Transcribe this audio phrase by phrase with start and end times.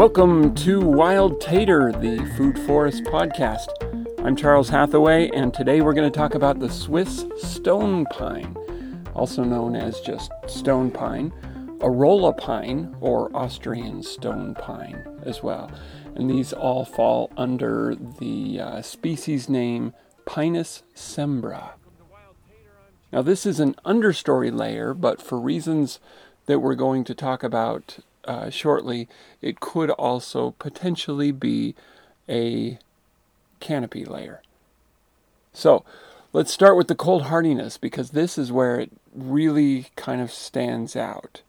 [0.00, 3.68] Welcome to Wild Tater, the Food Forest podcast.
[4.24, 8.56] I'm Charles Hathaway, and today we're going to talk about the Swiss stone pine,
[9.14, 11.30] also known as just stone pine,
[11.80, 15.70] arolla pine, or Austrian stone pine as well.
[16.14, 19.92] And these all fall under the uh, species name
[20.24, 21.72] Pinus cembra.
[23.12, 26.00] Now, this is an understory layer, but for reasons
[26.46, 29.08] that we're going to talk about uh, shortly,
[29.40, 31.74] it could also potentially be
[32.28, 32.78] a
[33.60, 34.42] canopy layer.
[35.52, 35.84] So,
[36.32, 40.94] let's start with the cold hardiness because this is where it really kind of stands
[40.96, 41.42] out.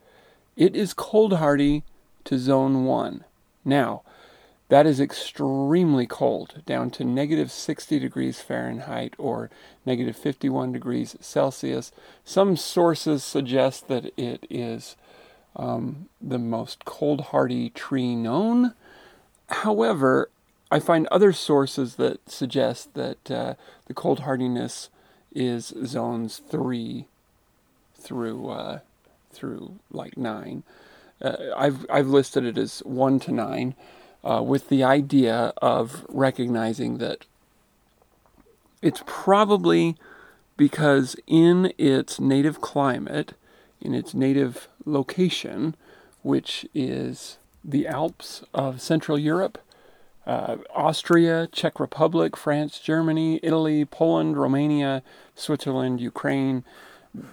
[0.56, 1.84] It is cold hardy
[2.26, 3.24] to zone 1.
[3.64, 4.02] Now,
[4.72, 9.50] that is extremely cold, down to negative 60 degrees Fahrenheit or
[9.86, 11.92] negative 51 degrees Celsius.
[12.24, 14.96] Some sources suggest that it is
[15.56, 18.74] um, the most cold hardy tree known.
[19.50, 20.30] However,
[20.72, 23.56] I find other sources that suggest that uh,
[23.88, 24.90] the cold hardiness
[25.34, 27.06] is zones 3
[27.96, 28.80] through, uh,
[29.32, 30.64] through like 9.
[31.22, 33.76] Uh, I've, I've listed it as 1 to 9
[34.24, 37.26] uh, with the idea of recognizing that
[38.82, 39.96] it's probably
[40.58, 43.34] because in its native climate,
[43.82, 45.76] in its native location,
[46.22, 49.58] which is the Alps of Central Europe,
[50.26, 55.02] uh, Austria, Czech Republic, France, Germany, Italy, Poland, Romania,
[55.36, 56.64] Switzerland, Ukraine,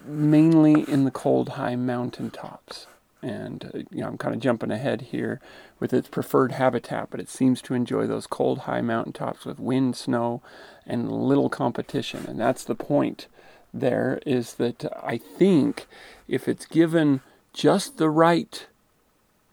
[0.07, 2.87] mainly in the cold high mountain tops
[3.23, 5.41] and uh, you know I'm kind of jumping ahead here
[5.81, 9.97] with its preferred habitat, but it seems to enjoy those cold, high mountaintops with wind,
[9.97, 10.43] snow,
[10.87, 12.27] and little competition.
[12.27, 13.29] And that's the point.
[13.73, 15.87] There is that I think
[16.27, 17.21] if it's given
[17.53, 18.67] just the right,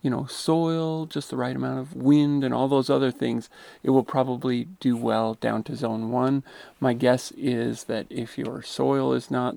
[0.02, 3.50] you know, soil, just the right amount of wind, and all those other things,
[3.84, 6.44] it will probably do well down to zone one.
[6.80, 9.56] My guess is that if your soil is not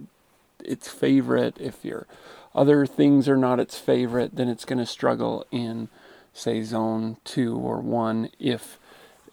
[0.64, 2.06] its favorite, if your
[2.54, 5.88] other things are not its favorite, then it's going to struggle in,
[6.32, 8.78] say, zone two or one if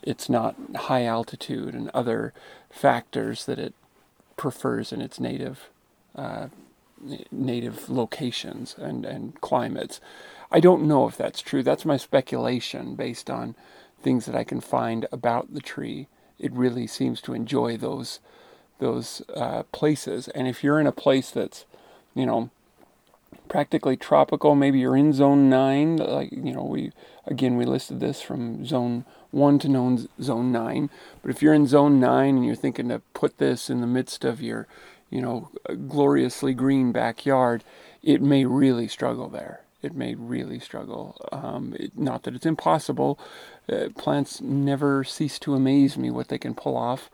[0.04, 2.34] it's not high altitude and other
[2.70, 3.74] factors that it
[4.36, 5.70] prefers in its native
[6.16, 6.48] uh,
[7.32, 10.00] native locations and, and climates.
[10.52, 11.62] I don't know if that's true.
[11.64, 13.56] That's my speculation based on
[14.02, 16.08] things that I can find about the tree.
[16.40, 18.20] It really seems to enjoy those
[18.80, 20.28] those uh, places.
[20.30, 21.66] And if you're in a place that's,
[22.14, 22.50] you know,
[23.48, 26.92] practically tropical, maybe you're in zone 9, like, you know, we,
[27.26, 30.90] again, we listed this from zone 1 to zone 9.
[31.22, 34.26] But if you're in zone 9 and you're thinking to put this in the midst
[34.26, 34.68] of your,
[35.10, 35.50] you know,
[35.88, 37.64] gloriously green backyard,
[38.02, 39.62] it may really struggle there.
[39.82, 41.16] It may really struggle.
[41.32, 43.20] Um, it, not that it's impossible.
[43.72, 47.10] Uh, plants never cease to amaze me what they can pull off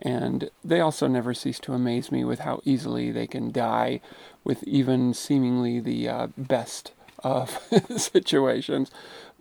[0.00, 4.00] and they also never cease to amaze me with how easily they can die
[4.44, 7.58] with even seemingly the uh, best of
[7.96, 8.90] situations.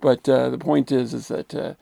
[0.02, 1.74] But uh, the point is, is that uh,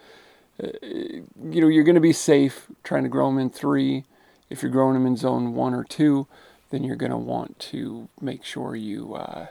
[0.64, 4.06] uh you know you're going to be safe trying to grow them in three.
[4.50, 6.28] If you're growing them in zone one or two,
[6.70, 9.48] then you're going to want to make sure you uh,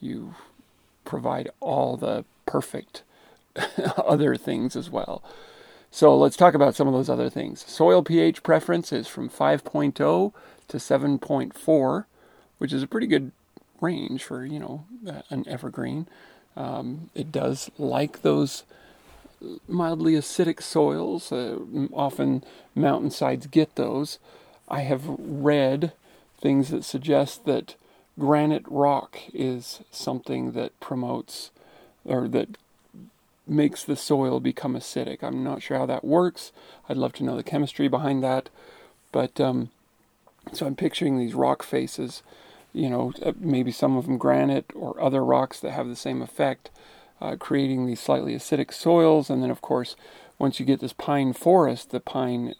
[0.00, 0.34] you
[1.04, 3.02] provide all the perfect
[3.96, 5.22] other things as well.
[5.94, 7.66] So let's talk about some of those other things.
[7.68, 12.04] Soil pH preference is from 5.0 to 7.4,
[12.56, 13.30] which is a pretty good
[13.78, 14.86] range for, you know,
[15.28, 16.08] an evergreen.
[16.56, 18.64] Um, it does like those
[19.68, 21.30] mildly acidic soils.
[21.30, 21.58] Uh,
[21.92, 22.42] often
[22.74, 24.18] mountainsides get those.
[24.68, 25.92] I have read
[26.40, 27.74] things that suggest that
[28.18, 31.50] granite rock is something that promotes
[32.06, 32.56] or that
[33.46, 35.22] makes the soil become acidic.
[35.22, 36.52] I'm not sure how that works.
[36.88, 38.48] I'd love to know the chemistry behind that.
[39.10, 39.70] But um,
[40.52, 42.22] so I'm picturing these rock faces,
[42.72, 46.22] you know, uh, maybe some of them granite or other rocks that have the same
[46.22, 46.70] effect,
[47.20, 49.28] uh, creating these slightly acidic soils.
[49.28, 49.96] And then, of course,
[50.38, 52.54] once you get this pine forest, the pine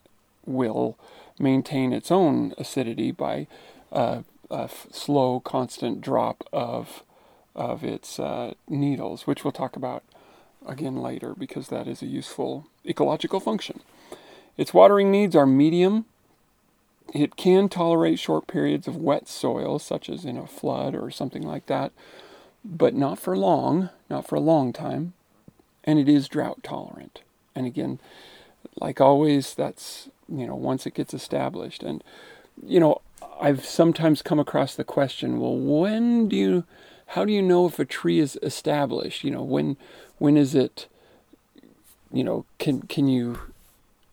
[0.45, 0.99] will
[1.39, 3.47] maintain its own acidity by
[3.91, 7.03] uh, a f- slow, constant drop of
[7.55, 10.03] of its uh, needles, which we'll talk about
[10.67, 13.81] again later because that is a useful ecological function.
[14.56, 16.05] Its watering needs are medium.
[17.14, 21.43] It can tolerate short periods of wet soil, such as in a flood or something
[21.43, 21.93] like that,
[22.64, 25.12] but not for long, not for a long time.
[25.85, 27.23] And it is drought tolerant.
[27.55, 27.99] And again,
[28.81, 31.82] like always, that's, you know, once it gets established.
[31.82, 32.03] And,
[32.65, 33.00] you know,
[33.41, 36.65] I've sometimes come across the question well, when do you,
[37.08, 39.25] how do you know if a tree is established?
[39.25, 39.76] You know, when
[40.23, 40.87] when is it
[42.13, 43.39] you know, can can you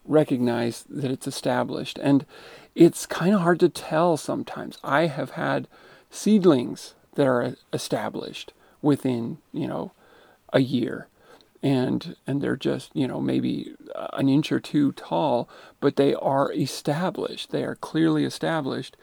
[0.05, 1.99] recognize that it's established?
[2.01, 2.25] And
[2.73, 4.77] it's kind of hard to tell sometimes.
[4.83, 5.67] I have had
[6.09, 9.91] seedlings that are established within, you know,
[10.53, 11.07] a year.
[11.61, 13.75] And and they're just, you know, maybe
[14.13, 15.49] an inch or two tall,
[15.81, 17.51] but they are established.
[17.51, 18.95] They are clearly established.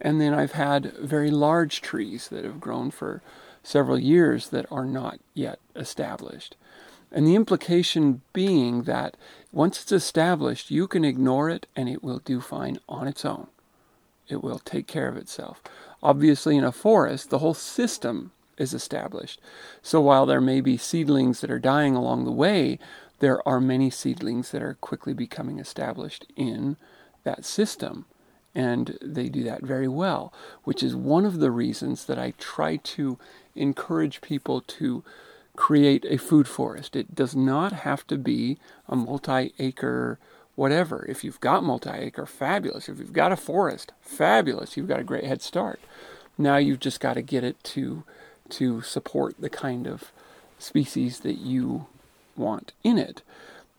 [0.00, 3.22] And then I've had very large trees that have grown for
[3.62, 6.56] several years that are not yet established.
[7.10, 9.16] And the implication being that
[9.52, 13.48] once it's established, you can ignore it and it will do fine on its own.
[14.28, 15.60] It will take care of itself.
[16.02, 19.40] Obviously, in a forest, the whole system is established.
[19.82, 22.78] So while there may be seedlings that are dying along the way,
[23.18, 26.76] there are many seedlings that are quickly becoming established in
[27.24, 28.06] that system.
[28.54, 30.32] And they do that very well,
[30.64, 33.18] which is one of the reasons that I try to
[33.54, 35.02] encourage people to
[35.56, 36.94] create a food forest.
[36.94, 38.58] It does not have to be
[38.88, 40.18] a multi acre
[40.54, 41.04] whatever.
[41.08, 42.88] If you've got multi acre, fabulous.
[42.88, 44.76] If you've got a forest, fabulous.
[44.76, 45.80] You've got a great head start.
[46.36, 48.04] Now you've just got to get it to
[48.50, 50.12] to support the kind of
[50.58, 51.86] species that you
[52.36, 53.22] want in it.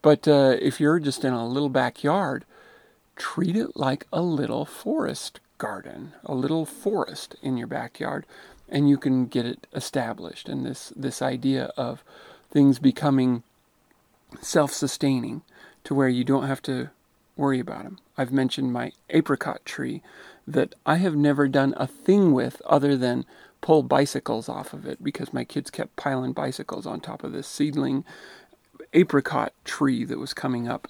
[0.02, 2.44] But uh, if you're just in a little backyard,
[3.16, 8.26] treat it like a little forest garden, a little forest in your backyard
[8.70, 10.50] and you can get it established.
[10.50, 12.04] And this this idea of
[12.50, 13.44] things becoming
[14.42, 15.44] self-sustaining
[15.84, 16.90] to where you don't have to
[17.36, 18.00] worry about them.
[18.18, 20.02] I've mentioned my apricot tree
[20.48, 23.26] that I have never done a thing with other than
[23.62, 27.48] pull bicycles off of it because my kids kept piling bicycles on top of this
[27.48, 28.04] seedling
[28.94, 30.88] apricot tree that was coming up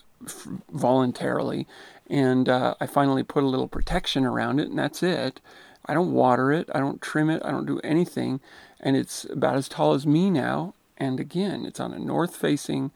[0.72, 1.68] voluntarily
[2.14, 5.42] and uh, I finally put a little protection around it and that's it
[5.86, 8.40] I don't water it, I don't trim it, I don't do anything,
[8.80, 10.76] and it's about as tall as me now.
[10.98, 12.92] And again, it's on a north facing,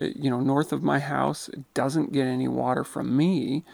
[0.00, 1.48] uh, you know, north of my house.
[1.48, 3.64] It doesn't get any water from me,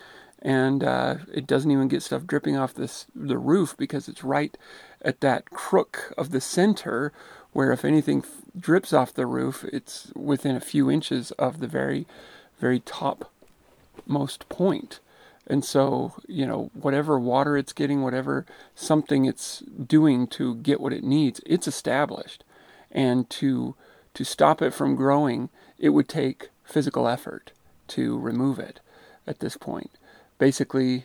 [0.43, 4.56] and uh, it doesn't even get stuff dripping off this the roof because it's right
[5.02, 7.12] at that crook of the center
[7.52, 11.69] where if anything f- drips off the roof, it's within a few inches of the
[11.69, 12.06] very,
[12.58, 13.31] very top
[14.08, 15.00] most point.
[15.46, 18.44] And so, you know, whatever water it's getting, whatever
[18.75, 22.44] something it's doing to get what it needs, it's established.
[22.90, 23.75] And to
[24.14, 27.52] to stop it from growing, it would take physical effort
[27.88, 28.81] to remove it
[29.26, 29.93] at this point.
[30.38, 31.04] Basically,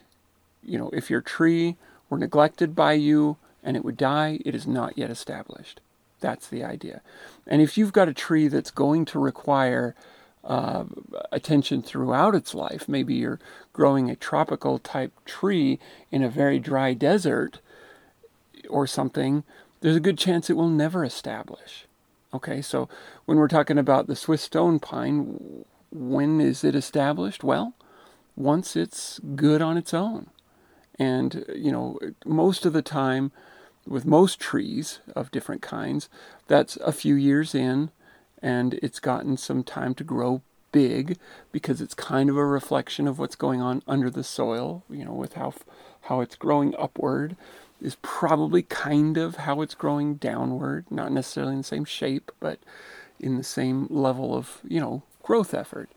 [0.63, 1.75] you know, if your tree
[2.09, 5.79] were neglected by you and it would die, it is not yet established.
[6.21, 7.01] That's the idea.
[7.45, 9.95] And if you've got a tree that's going to require
[10.43, 10.85] uh,
[11.31, 12.87] attention throughout its life.
[12.87, 13.39] Maybe you're
[13.71, 15.79] growing a tropical type tree
[16.11, 17.59] in a very dry desert
[18.69, 19.43] or something,
[19.81, 21.85] there's a good chance it will never establish.
[22.33, 22.89] Okay, so
[23.25, 27.43] when we're talking about the Swiss stone pine, when is it established?
[27.43, 27.73] Well,
[28.35, 30.29] once it's good on its own.
[30.97, 33.31] And, you know, most of the time,
[33.85, 36.09] with most trees of different kinds,
[36.47, 37.91] that's a few years in
[38.43, 40.41] and it's gotten some time to grow
[40.73, 41.17] big
[41.53, 45.13] because it's kind of a reflection of what's going on under the soil, you know,
[45.13, 45.53] with how
[46.07, 47.37] how it's growing upward
[47.81, 52.59] is probably kind of how it's growing downward, not necessarily in the same shape, but
[53.19, 55.89] in the same level of, you know, growth effort.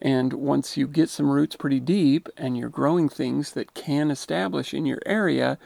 [0.00, 4.74] And once you get some roots pretty deep and you're growing things that can establish
[4.74, 5.58] in your area,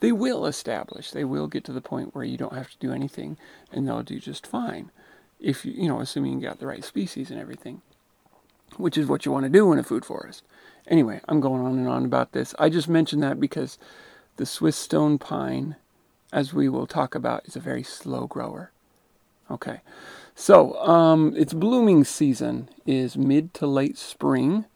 [0.00, 1.12] they will establish.
[1.12, 3.38] They will get to the point where you don't have to do anything
[3.72, 4.90] and they'll do just fine
[5.40, 7.82] if you, you know, assuming you got the right species and everything,
[8.76, 10.44] which is what you want to do in a food forest.
[10.86, 12.54] Anyway, I'm going on and on about this.
[12.58, 13.78] I just mentioned that because
[14.36, 15.76] the Swiss stone pine,
[16.32, 18.72] as we will talk about, is a very slow grower.
[19.50, 19.80] Okay,
[20.34, 24.66] so um, its blooming season is mid to late spring,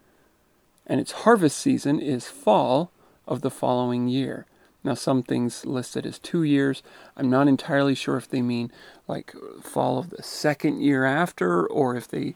[0.86, 2.90] and its harvest season is fall
[3.26, 4.46] of the following year.
[4.84, 6.82] Now, some things listed as two years.
[7.16, 8.72] I'm not entirely sure if they mean
[9.06, 12.34] like fall of the second year after or if they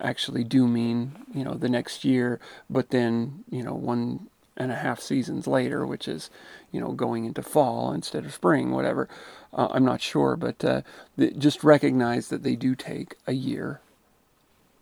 [0.00, 4.76] actually do mean, you know, the next year, but then, you know, one and a
[4.76, 6.30] half seasons later, which is,
[6.70, 9.08] you know, going into fall instead of spring, whatever.
[9.52, 10.82] Uh, I'm not sure, but uh,
[11.38, 13.80] just recognize that they do take a year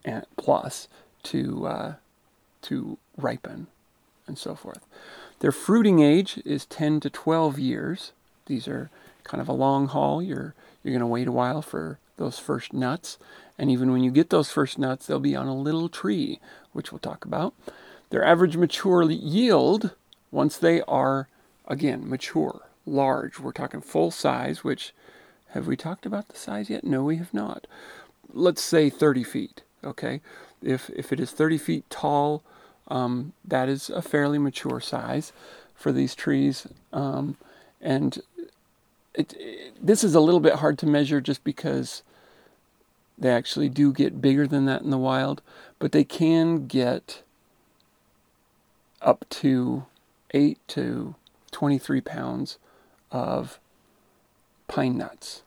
[0.04, 0.88] and plus
[1.24, 1.94] to uh,
[2.62, 3.68] to ripen
[4.26, 4.84] and so forth.
[5.40, 8.12] Their fruiting age is 10 to 12 years.
[8.46, 8.90] These are
[9.24, 10.22] kind of a long haul.
[10.22, 13.18] You're you're going to wait a while for those first nuts,
[13.58, 16.40] and even when you get those first nuts, they'll be on a little tree,
[16.72, 17.52] which we'll talk about.
[18.10, 19.94] Their average mature yield
[20.30, 21.28] once they are
[21.66, 23.38] again mature, large.
[23.38, 24.94] We're talking full size, which
[25.48, 26.84] have we talked about the size yet?
[26.84, 27.66] No, we have not.
[28.32, 29.62] Let's say 30 feet.
[29.84, 30.20] Okay,
[30.62, 32.42] if if it is 30 feet tall,
[32.88, 35.32] um, that is a fairly mature size
[35.74, 37.36] for these trees, um,
[37.80, 38.20] and
[39.14, 42.02] it, it, this is a little bit hard to measure just because
[43.18, 45.42] they actually do get bigger than that in the wild,
[45.78, 47.22] but they can get
[49.02, 49.84] up to
[50.32, 51.14] 8 to
[51.50, 52.58] 23 pounds
[53.10, 53.58] of
[54.68, 55.42] pine nuts.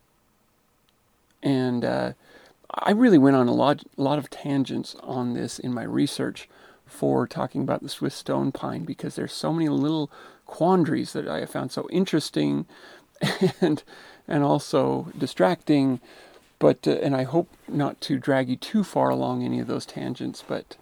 [1.43, 2.13] And uh,
[2.73, 6.49] I really went on a lot, a lot of tangents on this in my research
[6.91, 10.11] for talking about the Swiss stone pine because there's so many little
[10.45, 12.65] quandaries that I have found so interesting
[13.61, 13.81] and
[14.27, 15.99] and also distracting.
[16.59, 19.85] But uh, and I hope not to drag you too far along any of those
[19.85, 20.43] tangents.
[20.47, 20.77] But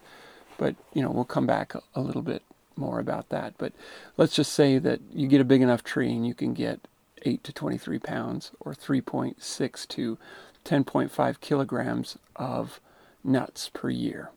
[0.58, 2.42] but you know we'll come back a, a little bit
[2.76, 3.54] more about that.
[3.56, 3.72] But
[4.16, 6.80] let's just say that you get a big enough tree and you can get
[7.22, 10.18] 8 to 23 pounds or 3.6 to
[10.64, 12.80] 10.5 kilograms of
[13.22, 14.30] nuts per year.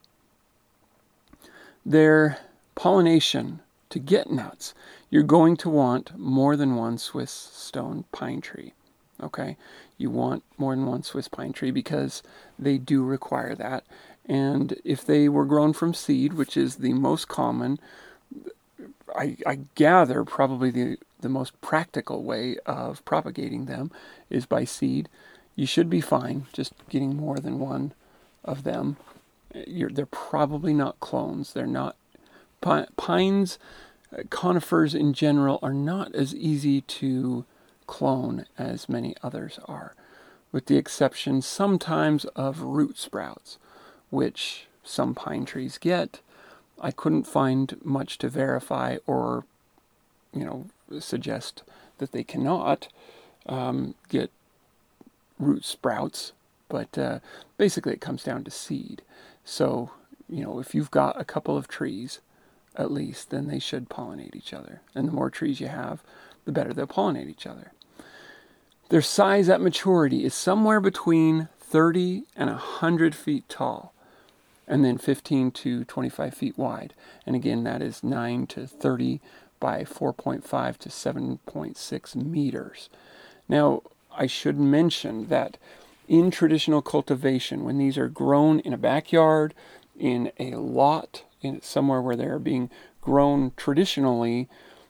[1.85, 2.39] Their
[2.75, 3.59] pollination
[3.89, 4.73] to get nuts,
[5.09, 8.73] you're going to want more than one Swiss stone pine tree.
[9.21, 9.57] Okay?
[9.97, 12.23] You want more than one Swiss pine tree because
[12.57, 13.83] they do require that.
[14.25, 17.79] And if they were grown from seed, which is the most common,
[19.15, 23.91] I, I gather probably the, the most practical way of propagating them
[24.29, 25.09] is by seed.
[25.55, 27.93] You should be fine just getting more than one
[28.43, 28.97] of them.
[29.53, 31.53] You're, they're probably not clones.
[31.53, 31.95] They're not
[32.61, 33.59] pines,
[34.17, 37.45] uh, conifers in general are not as easy to
[37.87, 39.93] clone as many others are,
[40.51, 43.57] with the exception sometimes of root sprouts,
[44.09, 46.21] which some pine trees get
[46.83, 49.45] I couldn't find much to verify or,
[50.33, 50.65] you know,
[50.99, 51.63] suggest
[51.97, 52.89] that they cannot
[53.45, 54.29] um, get
[55.39, 56.33] root sprouts.
[56.67, 57.19] But uh,
[57.57, 59.01] basically, it comes down to seed.
[59.45, 59.91] So,
[60.29, 62.19] you know, if you've got a couple of trees,
[62.75, 64.81] at least, then they should pollinate each other.
[64.95, 66.01] And the more trees you have,
[66.45, 67.71] the better they'll pollinate each other.
[68.89, 73.93] Their size at maturity is somewhere between 30 and 100 feet tall
[74.67, 76.93] and then 15 to 25 feet wide.
[77.25, 79.19] And again, that is 9 to 30
[79.59, 82.89] by 4.5 to 7.6 meters.
[83.47, 83.81] Now,
[84.15, 85.57] I should mention that
[86.07, 89.53] in traditional cultivation, when these are grown in a backyard,
[89.97, 92.69] in a lot, in somewhere where they're being
[93.01, 94.47] grown traditionally,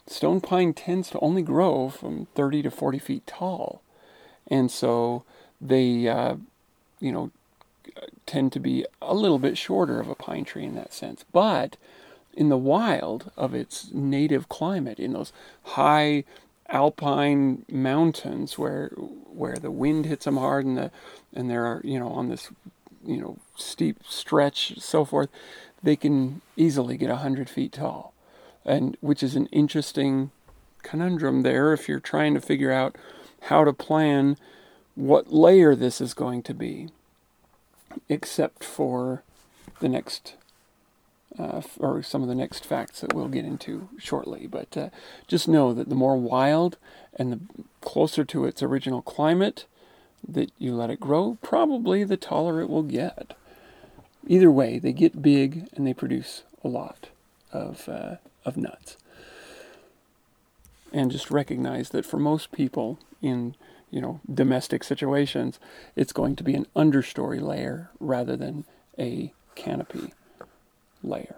[0.07, 3.81] stone pine tends to only grow from 30 to 40 feet tall.
[4.47, 5.23] And so
[5.61, 6.35] they, uh,
[6.99, 7.31] you know,
[8.25, 11.25] tend to be a little bit shorter of a pine tree in that sense.
[11.31, 11.77] But
[12.33, 15.31] in the wild of its native climate, in those
[15.63, 16.23] high
[16.69, 20.91] alpine mountains where where the wind hits them hard and the
[21.33, 22.49] and they're you know on this
[23.05, 25.29] you know steep stretch so forth,
[25.81, 28.13] they can easily get a hundred feet tall,
[28.65, 30.31] and which is an interesting
[30.81, 32.95] conundrum there if you're trying to figure out
[33.43, 34.37] how to plan
[34.95, 36.89] what layer this is going to be
[38.09, 39.23] except for
[39.79, 40.35] the next,
[41.37, 44.47] uh, or some of the next facts that we'll get into shortly.
[44.47, 44.89] But uh,
[45.27, 46.77] just know that the more wild
[47.15, 47.39] and the
[47.81, 49.65] closer to its original climate
[50.27, 53.35] that you let it grow, probably the taller it will get.
[54.27, 57.09] Either way, they get big and they produce a lot
[57.51, 58.97] of, uh, of nuts.
[60.93, 63.55] And just recognize that for most people in
[63.89, 65.59] you know, domestic situations,
[65.95, 68.65] it's going to be an understory layer rather than
[68.97, 70.11] a canopy
[71.03, 71.35] layer.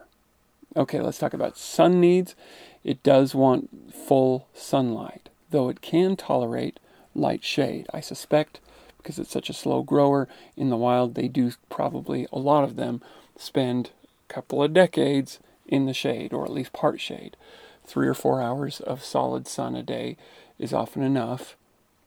[0.76, 2.36] Okay, let's talk about sun needs.
[2.84, 6.80] It does want full sunlight, though it can tolerate
[7.16, 7.88] light shade.
[7.94, 8.60] I suspect
[9.06, 12.76] because it's such a slow grower in the wild, they do probably, a lot of
[12.76, 13.04] them,
[13.38, 13.92] spend
[14.28, 17.38] a couple of decades in the shade, or at least part shade.
[17.86, 20.18] Three or four hours of solid sun a day
[20.58, 21.56] is often enough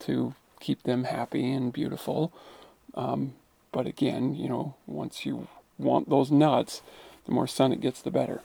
[0.00, 2.33] to keep them happy and beautiful.
[2.95, 3.35] Um,
[3.71, 5.47] but again, you know, once you
[5.79, 6.83] want those nuts,
[7.28, 8.40] the more sun it gets, the better.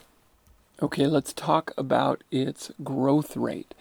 [0.82, 3.74] Okay, let's talk about its growth rate.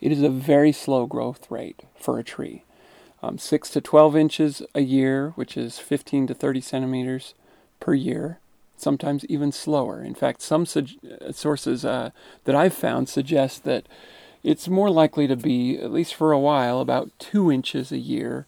[0.00, 2.64] It is a very slow growth rate for a tree.
[3.22, 7.34] Um, 6 to 12 inches a year, which is 15 to 30 centimeters
[7.78, 8.40] per year,
[8.76, 10.02] sometimes even slower.
[10.02, 10.86] In fact, some su-
[11.30, 12.10] sources uh,
[12.44, 13.86] that I've found suggest that
[14.42, 18.46] it's more likely to be, at least for a while, about two inches a year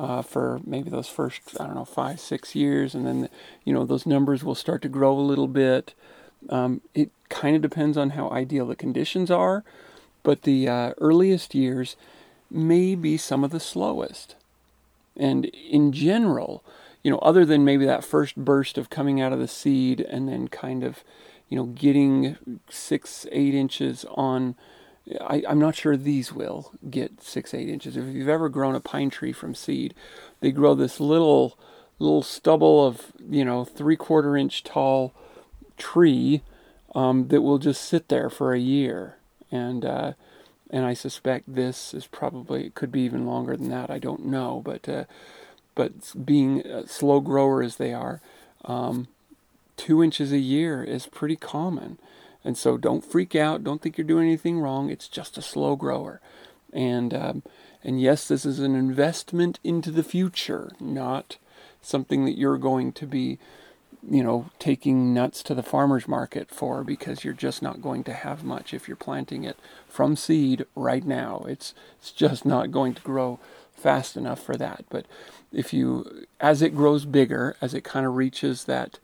[0.00, 2.94] uh, for maybe those first, I don't know, five, six years.
[2.94, 3.28] And then,
[3.64, 5.92] you know, those numbers will start to grow a little bit.
[6.48, 9.62] Um, it kind of depends on how ideal the conditions are,
[10.22, 11.96] but the uh, earliest years
[12.50, 14.36] may be some of the slowest.
[15.18, 16.64] And in general,
[17.02, 20.30] you know, other than maybe that first burst of coming out of the seed and
[20.30, 21.04] then kind of,
[21.50, 22.36] you know, getting
[22.70, 24.54] six, eight inches on.
[25.20, 27.96] I, I'm not sure these will get six, eight inches.
[27.96, 29.94] If you've ever grown a pine tree from seed,
[30.40, 31.58] they grow this little,
[31.98, 35.12] little stubble of, you know, three quarter inch tall
[35.76, 36.42] tree
[36.94, 39.16] um, that will just sit there for a year.
[39.50, 40.12] And, uh,
[40.70, 43.90] and I suspect this is probably, it could be even longer than that.
[43.90, 44.62] I don't know.
[44.64, 45.04] But, uh,
[45.74, 45.92] but
[46.24, 48.20] being slow grower as they are,
[48.64, 49.08] um,
[49.76, 51.98] two inches a year is pretty common.
[52.44, 53.64] And so don't freak out.
[53.64, 54.90] Don't think you're doing anything wrong.
[54.90, 56.20] It's just a slow grower.
[56.72, 57.42] And, um,
[57.84, 61.36] and yes, this is an investment into the future, not
[61.82, 63.38] something that you're going to be,
[64.08, 68.12] you know, taking nuts to the farmer's market for because you're just not going to
[68.12, 71.44] have much if you're planting it from seed right now.
[71.48, 73.38] It's, it's just not going to grow
[73.74, 74.84] fast enough for that.
[74.88, 75.06] But
[75.52, 78.98] if you, as it grows bigger, as it kind of reaches that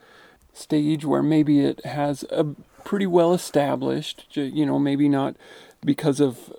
[0.52, 2.47] stage where maybe it has a
[2.87, 5.37] pretty well established, you know, maybe not
[5.85, 6.55] because of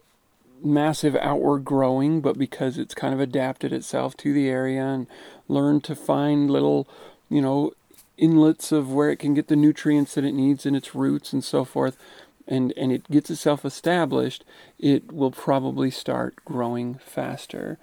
[0.63, 5.07] massive outward growing, but because it's kind of adapted itself to the area and
[5.47, 6.87] learned to find little,
[7.29, 7.71] you know,
[8.17, 11.43] inlets of where it can get the nutrients that it needs in its roots and
[11.43, 11.97] so forth,
[12.47, 14.43] and, and it gets itself established,
[14.77, 17.77] it will probably start growing faster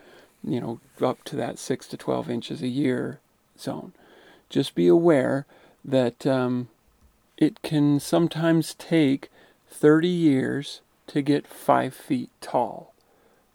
[0.46, 3.18] you know, up to that 6 to 12 inches a year
[3.58, 3.92] zone.
[4.50, 5.46] Just be aware
[5.84, 6.68] that um,
[7.36, 9.30] it can sometimes take
[9.68, 12.94] 30 years to get 5 feet tall.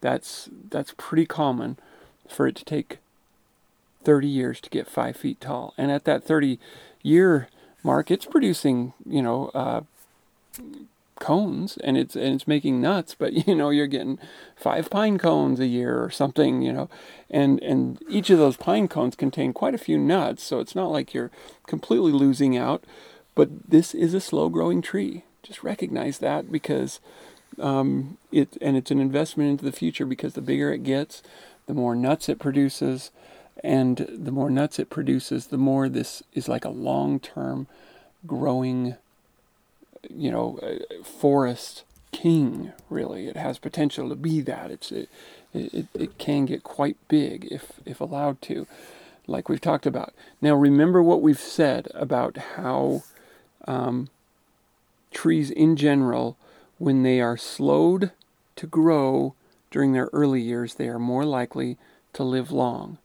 [0.02, 1.78] That's, that's pretty common
[2.28, 3.00] for it to take
[4.04, 5.74] 30 years to get 5 feet tall.
[5.78, 6.60] And at that 30
[7.04, 7.50] year
[7.84, 9.82] mark, it's producing, you know, uh,
[11.20, 14.18] cones and it's and it's making nuts but you know you're getting
[14.56, 16.90] five pine cones a year or something you know
[17.30, 20.92] and and each of those pine cones contain quite a few nuts so it's not
[20.92, 21.32] like you're
[21.68, 22.84] completely losing out
[23.40, 27.00] but this is a slow growing tree just recognize that because
[27.60, 31.24] um, it and it's an investment into the future because the bigger it gets
[31.66, 33.12] the more nuts it produces
[33.64, 37.68] and the more nuts it produces the more this is like a long term
[38.28, 38.96] growing
[40.10, 40.60] you know,
[41.04, 42.72] forest king.
[42.90, 44.72] Really, it has potential to be that.
[44.72, 45.10] It's it,
[45.54, 48.68] it, it can get quite big if if allowed to,
[49.28, 50.14] like we've talked about.
[50.42, 53.04] Now, remember what we've said about how
[53.68, 54.10] um,
[55.12, 56.38] trees in general,
[56.78, 58.12] when they are slowed
[58.56, 59.36] to grow
[59.72, 61.78] during their early years, they are more likely
[62.14, 62.98] to live long.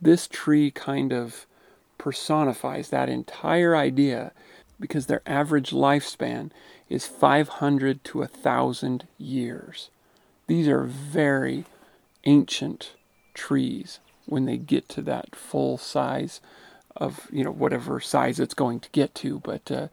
[0.00, 1.46] This tree kind of
[1.98, 4.32] personifies that entire idea
[4.78, 6.50] because their average lifespan
[6.88, 9.90] is 500 to 1,000 years.
[10.46, 11.64] These are very
[12.24, 12.92] ancient
[13.34, 16.40] trees when they get to that full size
[16.96, 19.88] of, you know, whatever size it's going to get to, but uh,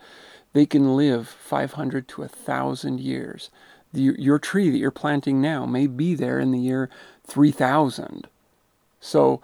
[0.54, 3.50] they can live 500 to 1,000 years.
[3.92, 6.89] The, your tree that you're planting now may be there in the year
[7.28, 8.28] 3000.
[9.00, 9.42] So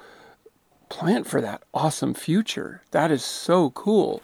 [0.89, 2.81] plant for that awesome future.
[2.91, 4.21] That is so cool.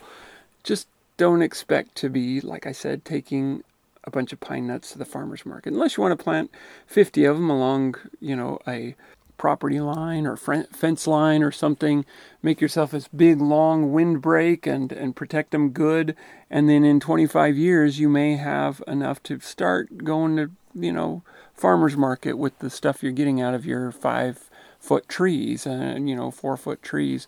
[0.63, 3.63] Just don't expect to be, like I said, taking
[4.03, 5.73] a bunch of pine nuts to the farmer's market.
[5.73, 6.51] Unless you want to plant
[6.87, 8.95] 50 of them along, you know, a
[9.37, 12.05] property line or fence line or something.
[12.41, 16.15] Make yourself this big, long windbreak and, and protect them good.
[16.49, 21.23] And then in 25 years, you may have enough to start going to, you know,
[21.53, 26.15] farmer's market with the stuff you're getting out of your five foot trees and, you
[26.15, 27.27] know, four foot trees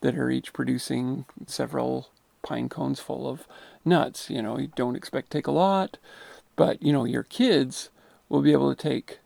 [0.00, 2.08] that are each producing several
[2.42, 3.46] pine cones full of
[3.84, 4.30] nuts.
[4.30, 5.98] You know, you don't expect to take a lot,
[6.54, 7.90] but you know, your kids
[8.28, 9.18] will be able to take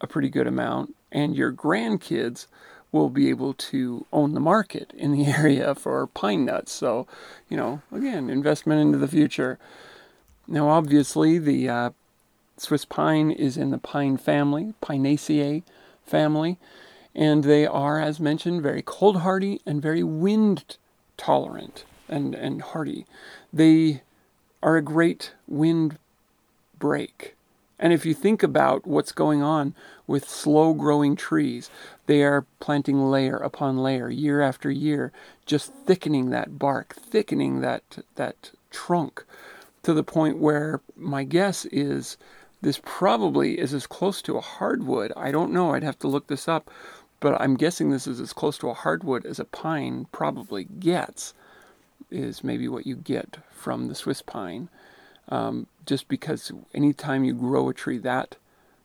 [0.00, 2.46] a pretty good amount, and your grandkids
[2.90, 6.72] will be able to own the market in the area for pine nuts.
[6.72, 7.06] So,
[7.48, 9.58] you know, again, investment into the future.
[10.48, 11.90] Now, obviously, the uh,
[12.56, 15.62] Swiss pine is in the pine family, Pinaceae
[16.04, 16.58] family,
[17.14, 20.76] and they are, as mentioned, very cold hardy and very wind
[21.16, 23.06] tolerant and, and hardy.
[23.52, 24.02] They
[24.62, 25.98] are a great wind
[26.78, 27.36] break.
[27.82, 29.74] And if you think about what's going on
[30.06, 31.68] with slow growing trees,
[32.06, 35.10] they are planting layer upon layer, year after year,
[35.46, 37.82] just thickening that bark, thickening that,
[38.14, 39.24] that trunk
[39.82, 42.16] to the point where my guess is
[42.60, 45.12] this probably is as close to a hardwood.
[45.16, 46.70] I don't know, I'd have to look this up,
[47.18, 51.34] but I'm guessing this is as close to a hardwood as a pine probably gets
[52.12, 54.68] is maybe what you get from the Swiss pine.
[55.28, 58.36] Um, just because anytime you grow a tree that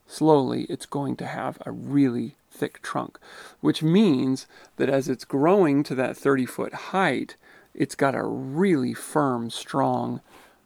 [0.07, 3.19] slowly, it's going to have a really thick trunk,
[3.59, 4.47] which means
[4.77, 7.35] that as it's growing to that 30 foot height,
[7.73, 10.21] it's got a really firm, strong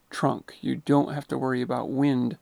[0.10, 0.56] trunk.
[0.62, 2.38] You don't have to worry about wind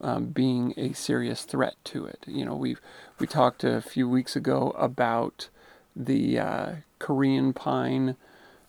[0.00, 2.24] um, being a serious threat to it.
[2.26, 2.76] You know, we
[3.18, 5.48] we talked a few weeks ago about
[5.96, 8.16] the uh, Korean pine,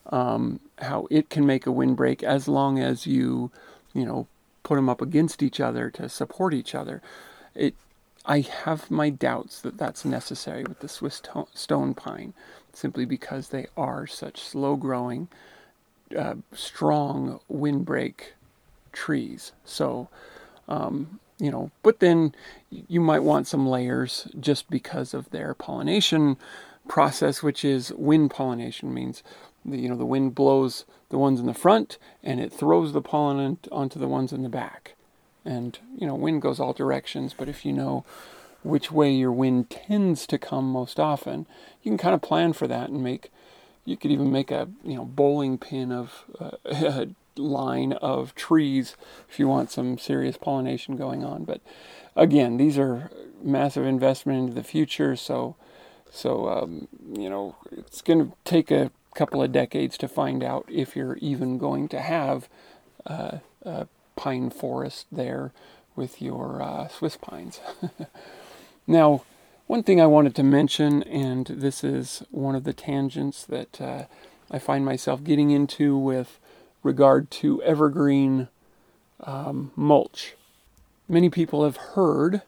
[0.08, 3.52] um, how it can make a windbreak as long as you,
[3.94, 4.28] you know,
[4.64, 7.02] put them up against each other to support each other.
[7.56, 7.76] It,
[8.26, 12.34] I have my doubts that that's necessary with the Swiss to- stone pine,
[12.74, 15.30] simply because they are such slow-growing,
[16.18, 18.34] uh, strong windbreak
[18.92, 19.54] trees.
[19.64, 20.10] So
[20.68, 22.36] um, you know, but then
[22.70, 26.38] you might want some layers just because of their pollination
[26.88, 29.24] process, which is wind pollination means
[29.72, 33.02] the, you know the wind blows the ones in the front and it throws the
[33.02, 34.96] pollen onto the ones in the back.
[35.46, 38.06] And you know, wind goes all directions, but if you know
[38.64, 41.48] which way your wind tends to come most often,
[41.82, 43.32] you can kind of plan for that and make.
[43.86, 47.06] You could even make a you know bowling pin of uh,
[47.38, 48.96] line of trees
[49.30, 51.46] if you want some serious pollination going on.
[51.46, 51.62] But
[52.16, 53.10] again, these are
[53.42, 55.56] massive investment into the future, so
[56.12, 60.66] so um, you know it's going to take a couple of decades to find out
[60.70, 62.48] if you're even going to have
[63.06, 65.52] uh, a pine forest there
[65.96, 67.60] with your uh, Swiss pines.
[68.88, 69.24] now,
[69.68, 74.06] one thing I wanted to mention, and this is one of the tangents that uh,
[74.50, 76.40] I find myself getting into with
[76.82, 78.48] regard to evergreen
[79.22, 80.36] um, mulch.
[81.08, 82.42] Many people have heard,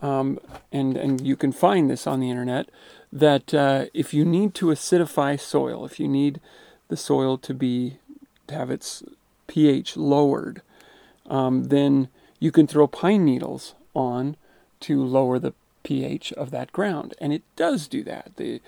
[0.00, 0.38] um,
[0.70, 2.68] and, and you can find this on the internet,
[3.14, 6.40] that uh, if you need to acidify soil, if you need
[6.88, 7.98] the soil to be
[8.48, 9.04] to have its
[9.46, 10.60] pH lowered,
[11.30, 12.08] um, then
[12.40, 14.36] you can throw pine needles on
[14.80, 18.32] to lower the pH of that ground, and it does do that.
[18.36, 18.60] The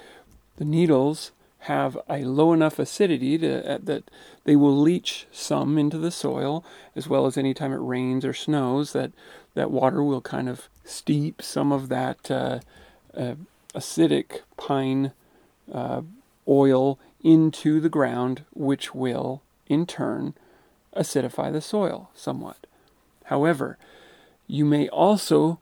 [0.56, 4.04] the needles have a low enough acidity to, uh, that
[4.44, 8.92] they will leach some into the soil, as well as anytime it rains or snows,
[8.92, 9.11] that
[9.54, 12.61] that water will kind of steep some of that uh,
[13.16, 13.35] uh,
[13.76, 15.12] acidic pine
[15.72, 16.02] uh,
[16.48, 20.34] oil into the ground, which will in turn
[20.96, 22.66] acidify the soil somewhat.
[23.24, 23.76] However,
[24.46, 25.60] you may also,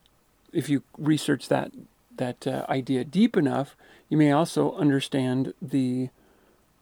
[0.53, 1.72] if you research that
[2.16, 3.77] that uh, idea deep enough,
[4.09, 6.11] you may also understand the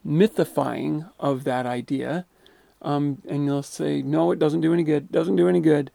[0.05, 2.25] mythifying of that idea.
[2.81, 5.89] Um, and you'll say, no, it doesn't do any good, doesn't do any good.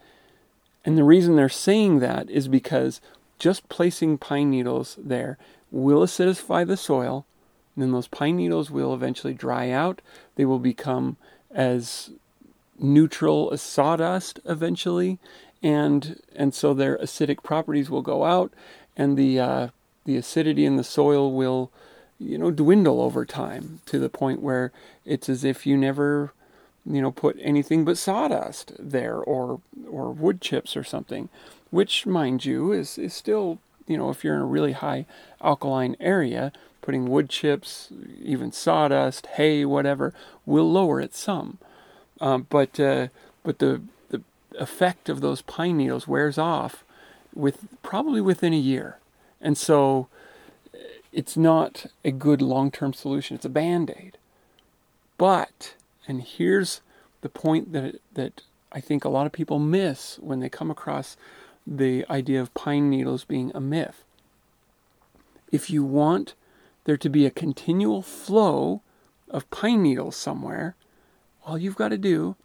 [0.85, 3.01] And the reason they're saying that is because
[3.39, 5.39] just placing pine needles there
[5.71, 7.27] will acidify the soil.
[7.75, 10.01] And then those pine needles will eventually dry out.
[10.37, 11.17] They will become
[11.51, 12.11] as
[12.79, 15.19] neutral as sawdust eventually.
[15.63, 18.53] And, and so their acidic properties will go out
[18.99, 19.69] and the uh,
[20.05, 21.71] the acidity in the soil will
[22.19, 24.73] you know dwindle over time to the point where
[25.05, 26.33] it's as if you never
[26.85, 31.29] you know put anything but sawdust there or or wood chips or something
[31.71, 35.07] which mind you is is still you know if you're in a really high
[35.43, 36.53] alkaline area
[36.83, 37.91] putting wood chips
[38.23, 40.15] even sawdust hay whatever
[40.47, 41.59] will lower it some
[42.21, 43.09] um, but uh,
[43.43, 44.23] but the the
[44.59, 46.85] effect of those pine needles wears off
[47.35, 48.99] with probably within a year.
[49.41, 50.09] And so
[51.13, 53.37] it's not a good long term solution.
[53.37, 54.19] It's a band aid.
[55.17, 55.75] But,
[56.07, 56.81] and here's
[57.23, 61.17] the point that, that I think a lot of people miss when they come across
[61.71, 64.05] the idea of pine needles being a myth.
[65.53, 66.35] If you want
[66.85, 68.81] there to be a continual flow
[69.29, 70.75] of pine needles somewhere,
[71.45, 72.37] all you've got to do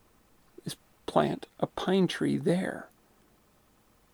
[0.66, 2.90] is plant a pine tree there.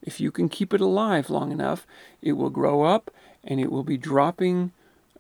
[0.04, 1.88] If you can keep it alive long enough,
[2.22, 3.12] it will grow up
[3.44, 4.72] and it will be dropping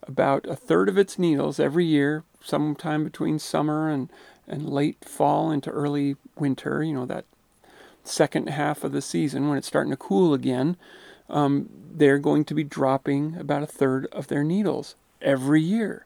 [0.04, 4.10] about a third of its needles every year, sometime between summer and,
[4.47, 7.25] and late fall into early winter, you know, that
[8.04, 10.78] second half of the season when it's starting to cool again.
[11.30, 16.06] Um, they're going to be dropping about a third of their needles every year,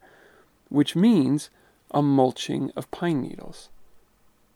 [0.70, 1.50] which means
[1.92, 3.70] a mulching of pine needles.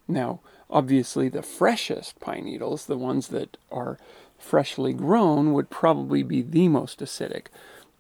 [0.08, 3.98] Now, obviously, the freshest pine needles, the ones that are
[4.38, 7.48] freshly grown, would probably be the most acidic.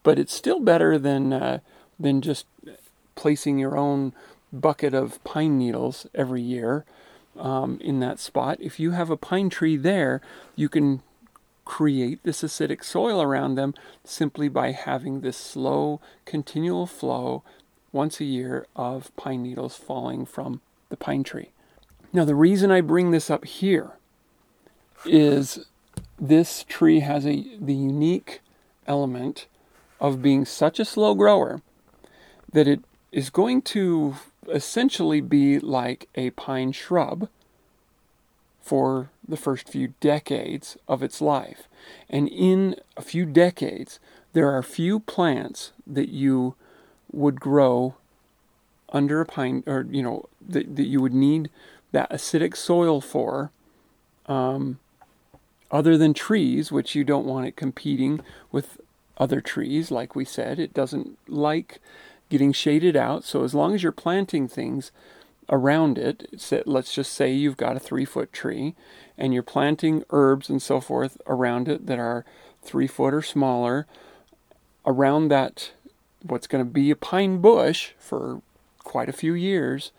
[0.03, 1.59] But it's still better than uh,
[1.99, 2.45] than just
[3.15, 4.13] placing your own
[4.53, 6.85] bucket of pine needles every year
[7.39, 8.57] um, in that spot.
[8.59, 10.21] If you have a pine tree there,
[10.55, 11.01] you can
[11.65, 13.73] create this acidic soil around them
[14.03, 17.43] simply by having this slow, continual flow
[17.91, 21.51] once a year of pine needles falling from the pine tree.
[22.13, 23.91] Now, the reason I bring this up here
[25.05, 25.65] is
[26.19, 28.41] this tree has a the unique
[28.87, 29.47] element
[29.99, 31.61] of being such a slow grower
[32.51, 34.15] that it is going to
[34.47, 37.29] essentially be like a pine shrub
[38.61, 41.67] for the first few decades of its life.
[42.09, 43.99] And in a few decades,
[44.33, 46.55] there are few plants that you
[47.11, 47.95] would grow
[48.89, 51.49] under a pine, or, you know, that, that you would need
[51.91, 53.51] that acidic soil for,
[54.27, 54.79] um,
[55.71, 58.79] other than trees, which you don't want it competing with
[59.17, 59.91] other trees.
[59.91, 61.79] Like we said, it doesn't like
[62.29, 63.23] getting shaded out.
[63.23, 64.91] So as long as you're planting things
[65.49, 66.25] around it,
[66.65, 68.75] let's just say you've got a three foot tree
[69.17, 72.25] and you're planting herbs and so forth around it that are
[72.61, 73.87] three foot or smaller,
[74.85, 75.71] around that,
[76.21, 78.41] what's going to be a pine bush for
[78.79, 79.91] quite a few years,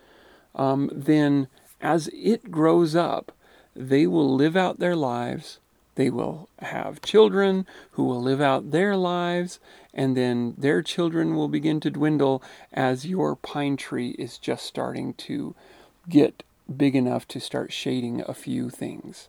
[0.54, 1.48] um, then
[1.80, 3.32] as it grows up,
[3.74, 5.58] they will live out their lives
[5.98, 9.58] they will have children who will live out their lives,
[9.92, 12.40] and then their children will begin to dwindle
[12.72, 15.56] as your pine tree is just starting to
[16.08, 16.44] get
[16.76, 19.26] big enough to start shading a few things.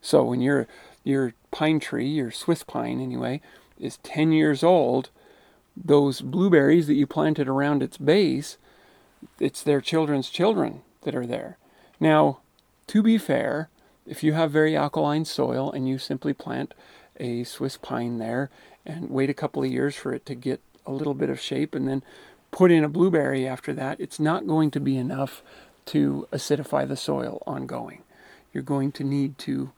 [0.00, 0.68] So when your
[1.02, 3.40] your pine tree, your Swiss pine anyway,
[3.76, 5.10] is 10 years old,
[5.76, 8.56] those blueberries that you planted around its base,
[9.40, 11.58] it's their children's children that are there.
[11.98, 12.38] Now,
[12.86, 13.68] to be fair,
[14.06, 16.74] if you have very alkaline soil and you simply plant
[17.18, 18.50] a Swiss pine there
[18.84, 21.74] and wait a couple of years for it to get a little bit of shape
[21.74, 22.02] and then
[22.50, 25.42] put in a blueberry after that, it's not going to be enough
[25.86, 28.02] to acidify the soil ongoing.
[28.52, 29.72] You're going to need to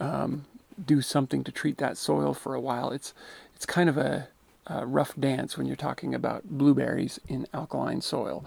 [0.00, 0.44] um,
[0.84, 2.90] do something to treat that soil for a while.
[2.90, 3.14] It's
[3.54, 4.28] it's kind of a,
[4.66, 8.44] a rough dance when you're talking about blueberries in alkaline soil.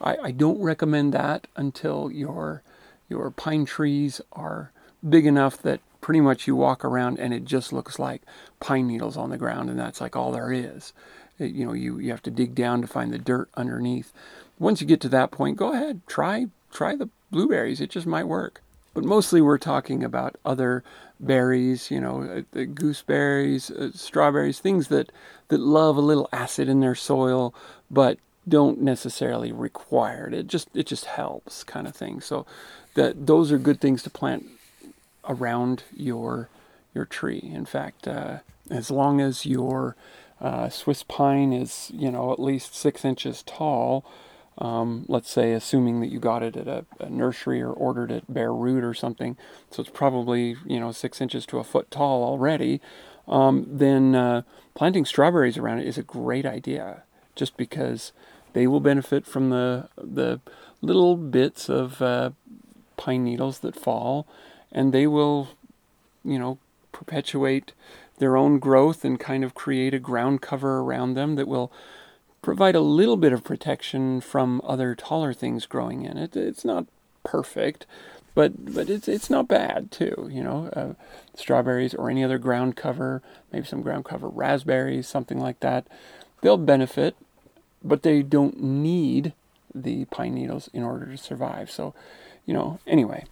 [0.00, 2.62] I, I don't recommend that until your
[3.10, 4.70] your pine trees are
[5.06, 8.22] big enough that pretty much you walk around and it just looks like
[8.60, 10.94] pine needles on the ground and that's like all there is
[11.38, 14.12] it, you know you, you have to dig down to find the dirt underneath
[14.58, 18.24] once you get to that point go ahead try try the blueberries it just might
[18.24, 18.62] work
[18.94, 20.82] but mostly we're talking about other
[21.18, 25.12] berries you know uh, gooseberries uh, strawberries things that
[25.48, 27.54] that love a little acid in their soil
[27.90, 28.18] but
[28.48, 30.34] don't necessarily require it.
[30.34, 32.20] It just it just helps kind of thing.
[32.20, 32.46] So
[32.94, 34.46] that those are good things to plant
[35.28, 36.48] around your
[36.94, 37.50] your tree.
[37.54, 39.96] In fact, uh, as long as your
[40.40, 44.04] uh, Swiss pine is you know at least six inches tall,
[44.58, 48.24] um, let's say assuming that you got it at a, a, nursery or ordered it
[48.28, 49.36] bare root or something,
[49.70, 52.80] so it's probably you know six inches to a foot tall already.
[53.28, 54.42] Um, then uh,
[54.74, 57.04] planting strawberries around it is a great idea,
[57.36, 58.12] just because
[58.52, 60.40] they will benefit from the the
[60.82, 62.30] little bits of uh,
[63.00, 64.26] pine needles that fall,
[64.70, 65.48] and they will,
[66.24, 66.58] you know,
[66.92, 67.72] perpetuate
[68.18, 71.72] their own growth and kind of create a ground cover around them that will
[72.42, 76.36] provide a little bit of protection from other taller things growing in it.
[76.36, 76.86] It's not
[77.24, 77.86] perfect,
[78.34, 80.28] but but it's it's not bad too.
[80.30, 80.94] You know, uh,
[81.34, 85.86] strawberries or any other ground cover, maybe some ground cover raspberries, something like that.
[86.42, 87.16] They'll benefit
[87.82, 89.32] but they don't need
[89.74, 91.70] the pine needles in order to survive.
[91.70, 91.94] So,
[92.50, 93.24] you know, anyway,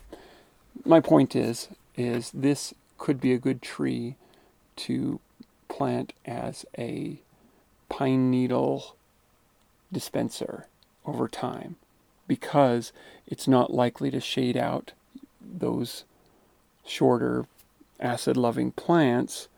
[0.84, 4.14] my point is is this could be a good tree
[4.76, 5.18] to
[5.66, 7.18] plant as a
[7.88, 8.94] pine needle
[9.92, 10.68] dispenser
[11.04, 11.74] over time
[12.28, 12.92] because
[13.26, 14.92] it's not likely to shade out
[15.40, 16.04] those
[16.86, 17.44] shorter
[17.98, 19.48] acid loving plants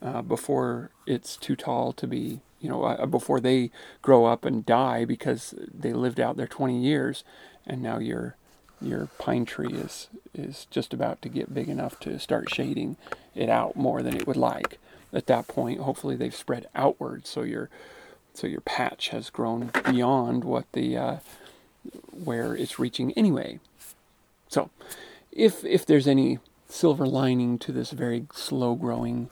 [0.00, 4.64] uh, before it's too tall to be you know, uh, before they grow up and
[4.64, 7.22] die because they lived out their 20 years,
[7.66, 8.36] and now your
[8.80, 12.96] your pine tree is is just about to get big enough to start shading
[13.34, 14.78] it out more than it would like.
[15.12, 17.70] At that point, hopefully they've spread outward, so your
[18.34, 21.16] so your patch has grown beyond what the uh,
[22.12, 23.60] where it's reaching anyway.
[24.48, 24.70] So,
[25.32, 29.30] if if there's any silver lining to this very slow growing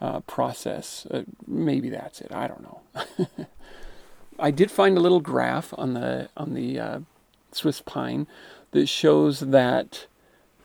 [0.00, 1.06] uh, process.
[1.10, 2.30] Uh, maybe that's it.
[2.32, 3.46] I don't know.
[4.38, 7.00] I did find a little graph on the on the uh,
[7.52, 8.26] Swiss pine
[8.74, 10.06] that shows that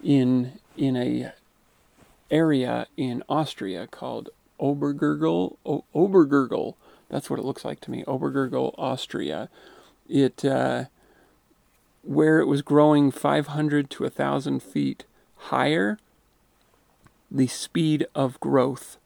[0.04, 1.32] in in a
[2.32, 6.74] area in Austria called Obergurgl o- Obergurgl.
[7.08, 8.04] That's what it looks like to me.
[8.08, 9.48] Obergurgl, Austria.
[10.10, 10.86] It uh,
[12.02, 16.00] where it was growing 500 to 1,000 feet higher,
[17.30, 18.98] the speed of growth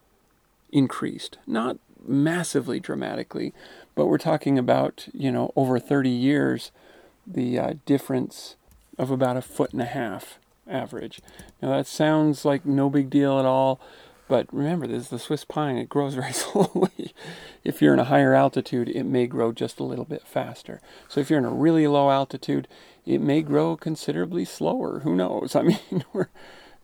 [0.71, 1.37] increased.
[1.45, 3.53] Not massively dramatically,
[3.95, 6.71] but we're talking about, you know, over 30 years,
[7.27, 8.55] the uh, difference
[8.97, 11.19] of about a foot and a half average.
[11.61, 13.79] Now that sounds like no big deal at all,
[14.27, 15.77] But remember, this is the Swiss pine.
[15.77, 17.13] It grows very slowly.
[17.63, 20.81] if you're in a higher altitude, it may grow just a little bit faster.
[21.07, 22.67] So if you're in a really low altitude,
[23.05, 24.99] it may grow considerably slower.
[25.01, 25.55] Who knows?
[25.57, 26.03] I mean,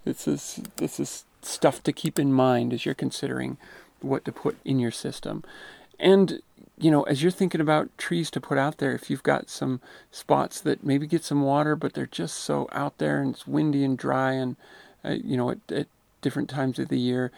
[0.03, 3.57] this is this is stuff to keep in mind as you're considering
[4.01, 5.43] what to put in your system.
[5.99, 6.41] And
[6.79, 9.81] you know, as you're thinking about trees to put out there, if you've got some
[10.11, 13.83] spots that maybe get some water, but they're just so out there and it's windy
[13.83, 14.55] and dry, and
[15.03, 15.87] uh, you know, at, at,
[16.21, 17.31] different times of the year,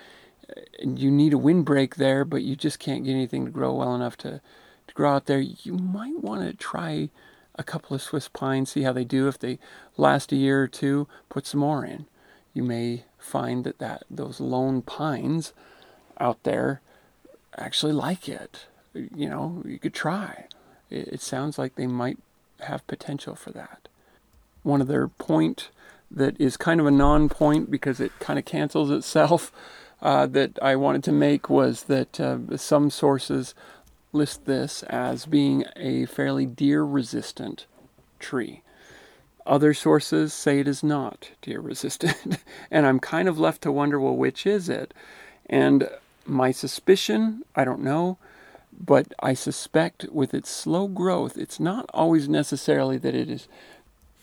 [0.80, 3.94] and you need a windbreak there, but you just can't get anything to grow well
[3.94, 4.42] enough to,
[4.88, 7.10] to grow out there, you might want to try
[7.56, 9.28] a couple of Swiss pines, see how they do.
[9.28, 9.60] If they
[9.98, 12.08] last a year or two, put some more in.
[12.56, 15.54] You may find that, that those lone pines
[16.20, 16.82] out there
[17.56, 20.46] actually like it you know, you could try.
[20.90, 22.18] It, it sounds like they might
[22.62, 23.88] have potential for that.
[24.64, 25.70] One other point
[26.10, 29.52] that is kind of a non point because it kind of cancels itself
[30.02, 33.54] uh, that I wanted to make was that uh, some sources
[34.14, 37.66] list this as being a fairly deer resistant
[38.20, 38.62] tree.
[39.46, 42.38] Other sources say it is not deer resistant.
[42.72, 44.94] and I'm kind of left to wonder well, which is it?
[45.48, 45.90] And
[46.26, 48.18] my suspicion, I don't know,
[48.78, 53.48] but I suspect with its slow growth, it's not always necessarily that it is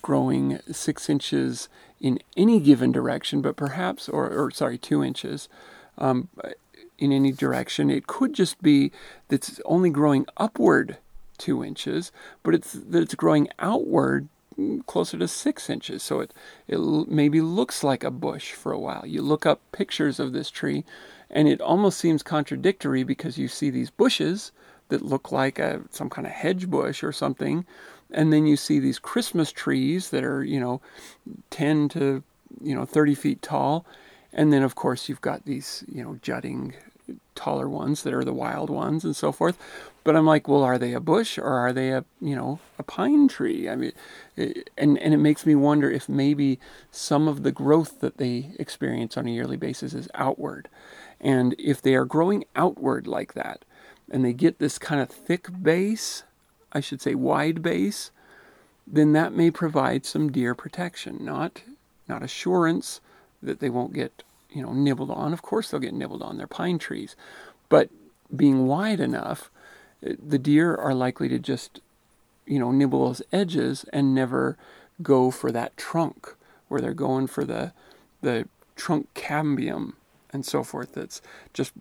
[0.02, 1.68] growing six inches
[2.00, 5.48] in any given direction, but perhaps, or, or sorry, two inches
[5.96, 6.28] um,
[6.98, 7.90] in any direction.
[7.90, 8.92] It could just be
[9.28, 10.98] that it's only growing upward
[11.36, 14.28] two inches, but it's that it's growing outward
[14.86, 16.02] closer to six inches.
[16.02, 16.34] So it,
[16.66, 19.04] it maybe looks like a bush for a while.
[19.06, 20.84] You look up pictures of this tree
[21.30, 24.52] and it almost seems contradictory because you see these bushes
[24.88, 27.66] that look like a, some kind of hedge bush or something.
[28.10, 30.80] And then you see these Christmas trees that are, you know,
[31.50, 32.22] 10 to,
[32.62, 33.84] you know, 30 feet tall.
[34.32, 36.74] And then, of course, you've got these, you know, jutting
[37.34, 39.56] taller ones that are the wild ones and so forth.
[40.04, 42.82] But I'm like, well, are they a bush or are they a, you know, a
[42.82, 43.68] pine tree?
[43.68, 43.92] I mean,
[44.36, 46.58] it, and, and it makes me wonder if maybe
[46.90, 50.68] some of the growth that they experience on a yearly basis is outward.
[51.20, 53.64] And if they are growing outward like that,
[54.10, 56.22] and they get this kind of thick base,
[56.72, 58.10] I should say wide base,
[58.86, 61.62] then that may provide some deer protection, not
[62.08, 63.02] not assurance
[63.42, 65.32] that they won't get you know nibbled on.
[65.32, 66.38] Of course they'll get nibbled on.
[66.38, 67.16] They're pine trees,
[67.68, 67.90] but
[68.34, 69.50] being wide enough,
[70.02, 71.80] eh, the deer are likely to just
[72.46, 74.56] you know nibble those edges and never
[75.02, 76.34] go for that trunk
[76.68, 77.72] where they're going for the
[78.22, 79.94] the trunk cambium
[80.32, 81.20] and so forth that's
[81.52, 81.72] just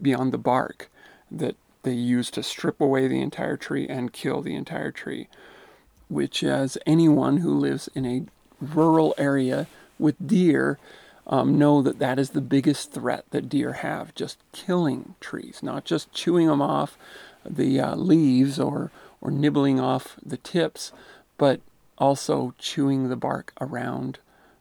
[0.00, 0.90] beyond the bark
[1.30, 5.28] that they use to strip away the entire tree and kill the entire tree,
[6.08, 8.24] which, as anyone who lives in a
[8.60, 9.66] rural area
[9.98, 10.78] with deer
[11.26, 15.84] um, know that that is the biggest threat that deer have just killing trees, not
[15.84, 16.98] just chewing them off
[17.48, 20.92] the uh, leaves or, or nibbling off the tips,
[21.38, 21.60] but
[21.96, 24.18] also chewing the bark around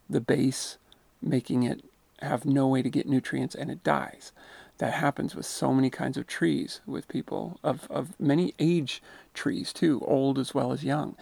[0.10, 0.78] the base,
[1.22, 1.84] making it
[2.22, 4.32] have no way to get nutrients and it dies.
[4.78, 9.02] That happens with so many kinds of trees, with people of, of many age
[9.34, 11.16] trees too, old as well as young.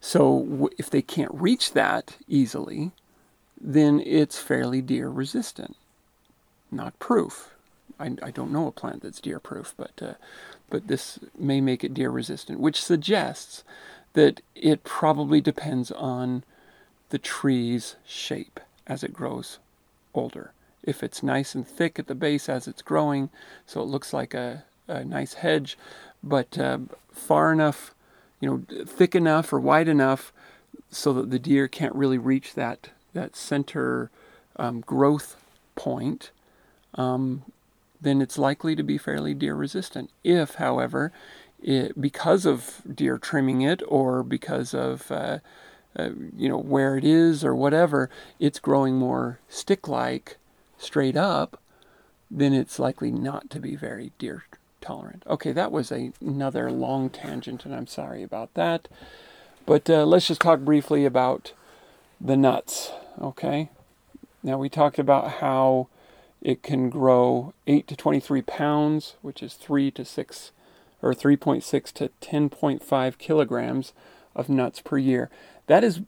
[0.00, 2.92] So if they can't reach that easily,
[3.60, 5.76] then it's fairly deer resistant.
[6.70, 7.50] Not proof.
[8.00, 10.14] I, I don't know a plant that's deer proof, but, uh,
[10.70, 13.62] but this may make it deer resistant, which suggests
[14.14, 16.44] that it probably depends on
[17.10, 19.58] the tree's shape as it grows
[20.14, 20.52] older.
[20.82, 23.30] If it's nice and thick at the base as it's growing,
[23.66, 25.78] so it looks like a, a nice hedge,
[26.22, 26.78] but uh,
[27.12, 27.94] far enough,
[28.40, 30.32] you know, thick enough or wide enough
[30.90, 34.10] so that the deer can't really reach that that center
[34.56, 35.36] um, growth
[35.74, 36.30] point,
[36.94, 37.42] um,
[38.00, 40.10] then it's likely to be fairly deer resistant.
[40.24, 41.12] If, however,
[41.62, 45.38] it, because of deer trimming it or because of uh,
[45.98, 50.36] uh, you know where it is or whatever, it's growing more stick-like,
[50.78, 51.60] straight up,
[52.30, 54.44] then it's likely not to be very deer
[54.80, 55.22] tolerant.
[55.26, 58.88] Okay, that was a, another long tangent, and I'm sorry about that.
[59.64, 61.52] But uh, let's just talk briefly about
[62.20, 62.90] the nuts.
[63.20, 63.70] Okay,
[64.42, 65.88] now we talked about how
[66.40, 70.52] it can grow 8 to 23 pounds, which is 3 to 6
[71.00, 73.92] or 3.6 to 10.5 kilograms
[74.34, 75.30] of nuts per year.
[75.66, 76.00] That is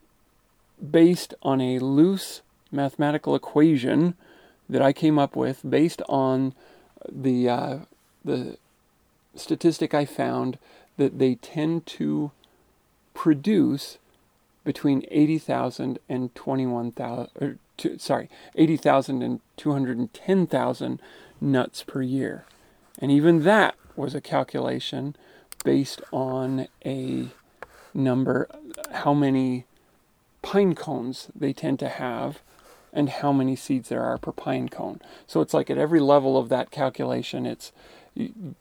[0.91, 4.15] based on a loose mathematical equation
[4.69, 6.55] that I came up with based on
[7.11, 7.79] the uh,
[8.25, 8.59] the
[9.35, 10.59] statistic I found
[10.97, 12.31] that they tend to
[13.15, 13.99] produce
[14.65, 21.03] between 80,000 and 21,000 to, sorry, 80,000 and 210,000
[21.41, 22.45] nuts per year.
[22.99, 25.17] And even that was a calculation
[25.65, 27.29] based on a
[27.95, 28.49] number,
[28.93, 29.65] how many
[30.43, 32.41] pine cones they tend to have
[32.93, 35.01] and how many seeds there are per pine cone.
[35.27, 37.73] So it's like at every level of that calculation, it's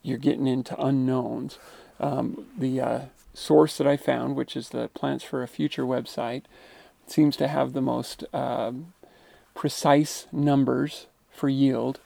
[0.02, 1.60] you're getting into unknowns.
[2.00, 3.02] Um, the uh,
[3.34, 6.44] source that I found, which is the Plants for a Future website,
[7.06, 8.94] seems to have the most um,
[9.54, 12.00] precise numbers for yield,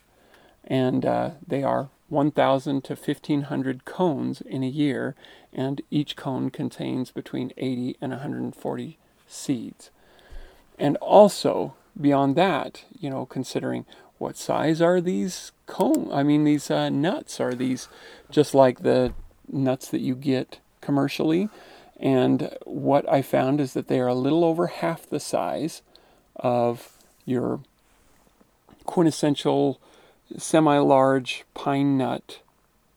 [0.65, 5.15] and uh, they are 1,000 to 1,500 cones in a year,
[5.53, 8.97] and each cone contains between 80 and 140
[9.27, 9.89] seeds.
[10.79, 13.85] And also, beyond that, you know, considering
[14.17, 16.09] what size are these cone?
[16.11, 17.87] I mean, these uh, nuts are these
[18.31, 19.13] just like the
[19.51, 21.49] nuts that you get commercially.
[21.99, 25.81] And what I found is that they are a little over half the size
[26.35, 27.59] of your
[28.85, 29.79] quintessential
[30.37, 32.39] semi large pine nut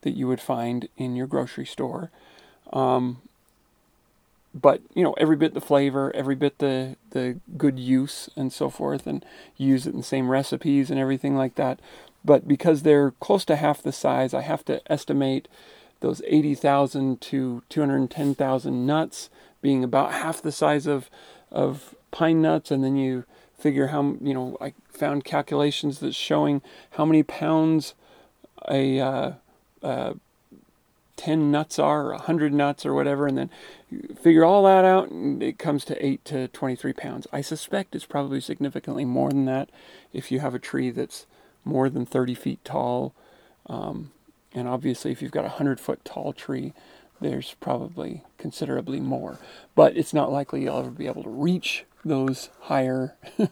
[0.02, 2.10] that you would find in your grocery store.
[2.72, 3.22] Um,
[4.54, 8.68] but you know every bit the flavor every bit the the good use and so
[8.68, 9.24] forth and
[9.56, 11.78] use it in the same recipes and everything like that
[12.24, 15.46] but because they're close to half the size i have to estimate
[16.00, 21.10] those 80,000 to 210,000 nuts being about half the size of
[21.52, 23.24] of pine nuts and then you
[23.60, 27.94] figure how you know I found calculations that's showing how many pounds
[28.68, 29.32] a uh,
[29.82, 30.14] uh,
[31.16, 33.50] 10 nuts are or 100 nuts or whatever and then
[34.20, 38.06] figure all that out and it comes to 8 to 23 pounds i suspect it's
[38.06, 39.70] probably significantly more than that
[40.12, 41.26] if you have a tree that's
[41.64, 43.14] more than 30 feet tall
[43.66, 44.12] um,
[44.52, 46.72] and obviously, if you've got a 100 foot tall tree,
[47.20, 49.38] there's probably considerably more.
[49.74, 53.14] But it's not likely you'll ever be able to reach those higher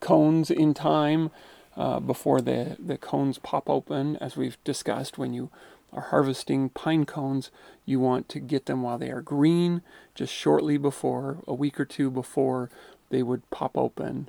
[0.00, 1.30] cones in time
[1.76, 4.16] uh, before the, the cones pop open.
[4.16, 5.50] As we've discussed, when you
[5.92, 7.50] are harvesting pine cones,
[7.84, 9.82] you want to get them while they are green,
[10.14, 12.70] just shortly before, a week or two before
[13.10, 14.28] they would pop open,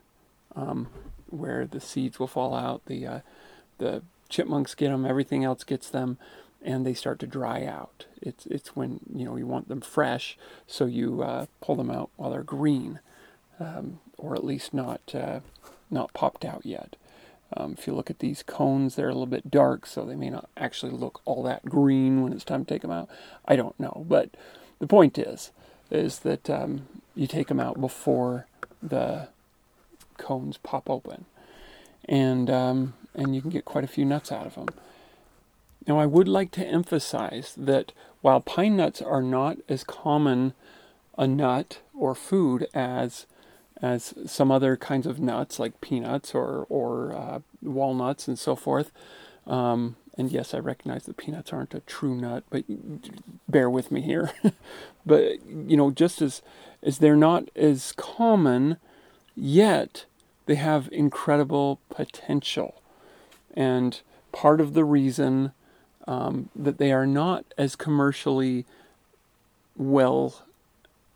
[0.56, 0.88] um,
[1.30, 2.82] where the seeds will fall out.
[2.86, 3.20] The uh,
[3.78, 6.18] the chipmunks get them, everything else gets them,
[6.62, 8.06] and they start to dry out.
[8.22, 10.38] It's it's when you know you want them fresh,
[10.68, 13.00] so you uh, pull them out while they're green,
[13.60, 15.40] um, or at least not uh,
[15.90, 16.96] not popped out yet.
[17.56, 20.30] Um, if you look at these cones, they're a little bit dark, so they may
[20.30, 23.10] not actually look all that green when it's time to take them out.
[23.46, 24.32] I don't know, but
[24.80, 25.52] the point is,
[25.92, 28.48] is that um, you take them out before
[28.82, 29.28] the
[30.18, 31.26] cones pop open,
[32.06, 34.70] and um, and you can get quite a few nuts out of them.
[35.88, 37.92] Now, I would like to emphasize that
[38.22, 40.54] while pine nuts are not as common
[41.18, 43.26] a nut or food as
[43.84, 48.92] as some other kinds of nuts like peanuts or or uh, walnuts and so forth.
[49.46, 52.64] Um, and yes, I recognize that peanuts aren't a true nut, but
[53.50, 54.32] bear with me here.
[55.06, 56.42] but you know, just as
[56.82, 58.78] as they're not as common,
[59.36, 60.06] yet
[60.46, 62.82] they have incredible potential.
[63.54, 64.00] And
[64.32, 65.52] part of the reason
[66.08, 68.66] um, that they are not as commercially
[69.76, 70.44] well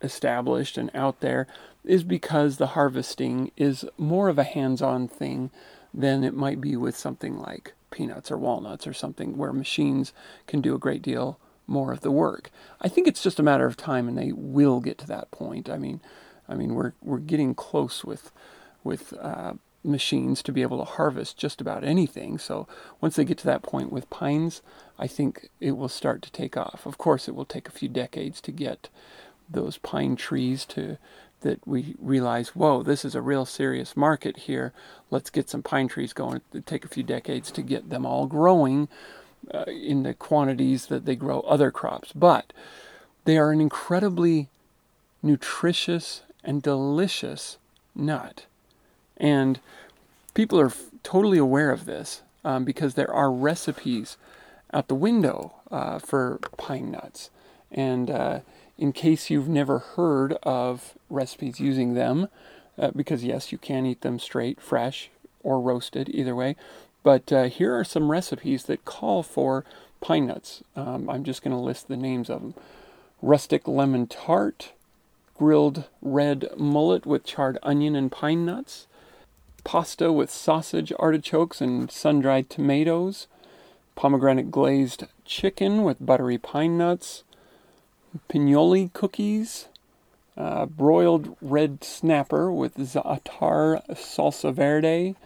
[0.02, 1.46] established and out there
[1.88, 5.50] is because the harvesting is more of a hands on thing
[5.92, 10.12] than it might be with something like peanuts or walnuts or something where machines
[10.46, 12.50] can do a great deal more of the work.
[12.80, 15.68] I think it's just a matter of time and they will get to that point.
[15.68, 16.00] I mean,
[16.48, 18.32] I mean we're we're getting close with
[18.84, 22.38] with uh, machines to be able to harvest just about anything.
[22.38, 22.66] So
[23.00, 24.62] once they get to that point with pines,
[24.98, 26.84] I think it will start to take off.
[26.84, 28.88] Of course, it will take a few decades to get
[29.50, 30.98] those pine trees to
[31.40, 34.72] that we realize, whoa, this is a real serious market here.
[35.10, 36.40] Let's get some pine trees going.
[36.52, 38.88] It'd take a few decades to get them all growing
[39.52, 42.12] uh, in the quantities that they grow other crops.
[42.12, 42.52] But
[43.24, 44.48] they are an incredibly
[45.22, 47.58] nutritious and delicious
[47.94, 48.46] nut.
[49.16, 49.60] And
[50.34, 54.16] people are f- totally aware of this um, because there are recipes
[54.72, 57.30] out the window uh, for pine nuts.
[57.70, 58.40] And uh,
[58.78, 62.28] in case you've never heard of recipes using them,
[62.78, 65.10] uh, because yes, you can eat them straight, fresh,
[65.42, 66.54] or roasted, either way.
[67.02, 69.64] But uh, here are some recipes that call for
[70.00, 70.62] pine nuts.
[70.76, 72.54] Um, I'm just going to list the names of them
[73.20, 74.72] rustic lemon tart,
[75.36, 78.86] grilled red mullet with charred onion and pine nuts,
[79.64, 83.26] pasta with sausage, artichokes, and sun dried tomatoes,
[83.96, 87.24] pomegranate glazed chicken with buttery pine nuts,
[88.28, 89.68] pinoli cookies,
[90.36, 95.16] uh, broiled red snapper with za'atar salsa verde,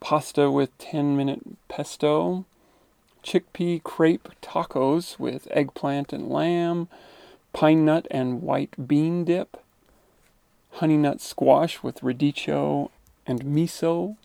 [0.00, 2.44] pasta with 10 minute pesto,
[3.22, 6.88] chickpea crepe tacos with eggplant and lamb,
[7.52, 9.56] pine nut and white bean dip,
[10.72, 12.90] honey nut squash with radicchio
[13.26, 14.16] and miso,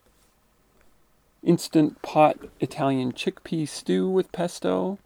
[1.44, 4.98] instant pot Italian chickpea stew with pesto,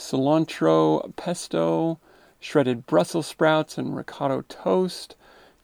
[0.00, 1.98] cilantro pesto,
[2.40, 5.14] shredded Brussels sprouts and ricotta toast,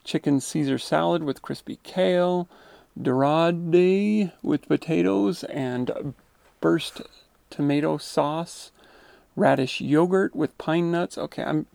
[0.04, 2.46] chicken Caesar salad with crispy kale,
[3.00, 6.14] dorade with potatoes and
[6.60, 7.00] burst
[7.50, 8.70] tomato sauce,
[9.34, 11.16] radish yogurt with pine nuts.
[11.16, 11.66] Okay, I'm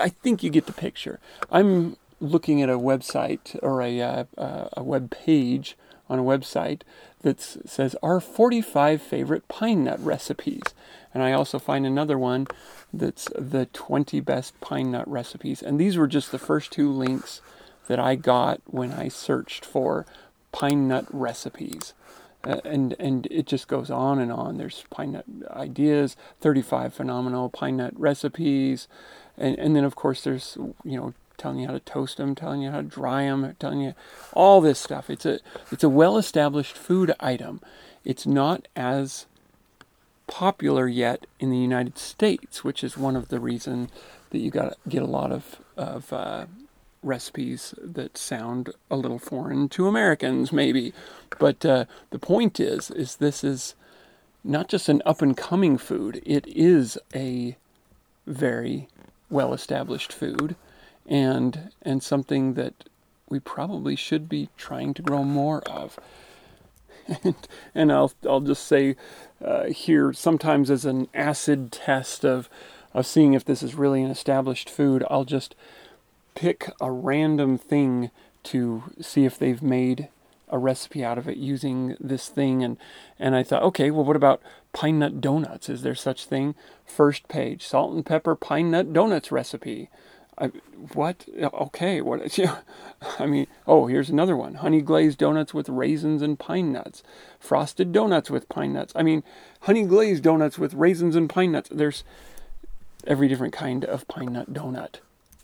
[0.00, 1.20] I think you get the picture.
[1.50, 4.24] I'm looking at a website or a uh,
[4.72, 5.76] a web page
[6.08, 6.82] on a website
[7.22, 10.62] that says our 45 favorite pine nut recipes.
[11.12, 12.46] And I also find another one
[12.92, 15.62] that's the 20 best pine nut recipes.
[15.62, 17.40] And these were just the first two links
[17.88, 20.06] that I got when I searched for
[20.52, 21.94] pine nut recipes.
[22.44, 24.56] Uh, and and it just goes on and on.
[24.56, 28.86] There's pine nut ideas, 35 phenomenal pine nut recipes,
[29.36, 32.62] and and then of course there's you know telling you how to toast them, telling
[32.62, 33.94] you how to dry them, telling you
[34.32, 35.10] all this stuff.
[35.10, 37.60] It's a it's a well-established food item.
[38.04, 39.26] It's not as
[40.26, 43.90] popular yet in the United States, which is one of the reasons
[44.30, 46.46] that you got get a lot of of uh,
[47.02, 50.92] recipes that sound a little foreign to Americans, maybe.
[51.38, 53.74] But uh, the point is, is this is
[54.42, 56.22] not just an up and coming food.
[56.24, 57.56] It is a
[58.26, 58.88] very
[59.30, 60.56] well established food
[61.08, 62.84] and and something that
[63.28, 65.98] we probably should be trying to grow more of.
[67.22, 67.36] And,
[67.72, 68.96] and I'll I'll just say
[69.44, 72.48] uh, here sometimes as an acid test of
[72.92, 75.54] of seeing if this is really an established food, I'll just
[76.34, 78.10] pick a random thing
[78.44, 80.08] to see if they've made
[80.48, 82.64] a recipe out of it using this thing.
[82.64, 82.76] And
[83.20, 84.42] and I thought okay well what about
[84.72, 85.68] pine nut donuts?
[85.68, 86.56] Is there such thing?
[86.84, 89.90] First page salt and pepper pine nut donuts recipe
[90.38, 90.46] I,
[90.92, 91.26] what?
[91.38, 92.36] Okay, what?
[92.38, 92.58] Yeah,
[93.18, 97.02] I mean, oh, here's another one: honey glazed donuts with raisins and pine nuts,
[97.38, 98.92] frosted donuts with pine nuts.
[98.96, 99.22] I mean,
[99.60, 101.70] honey glazed donuts with raisins and pine nuts.
[101.72, 102.04] There's
[103.06, 104.96] every different kind of pine nut donut.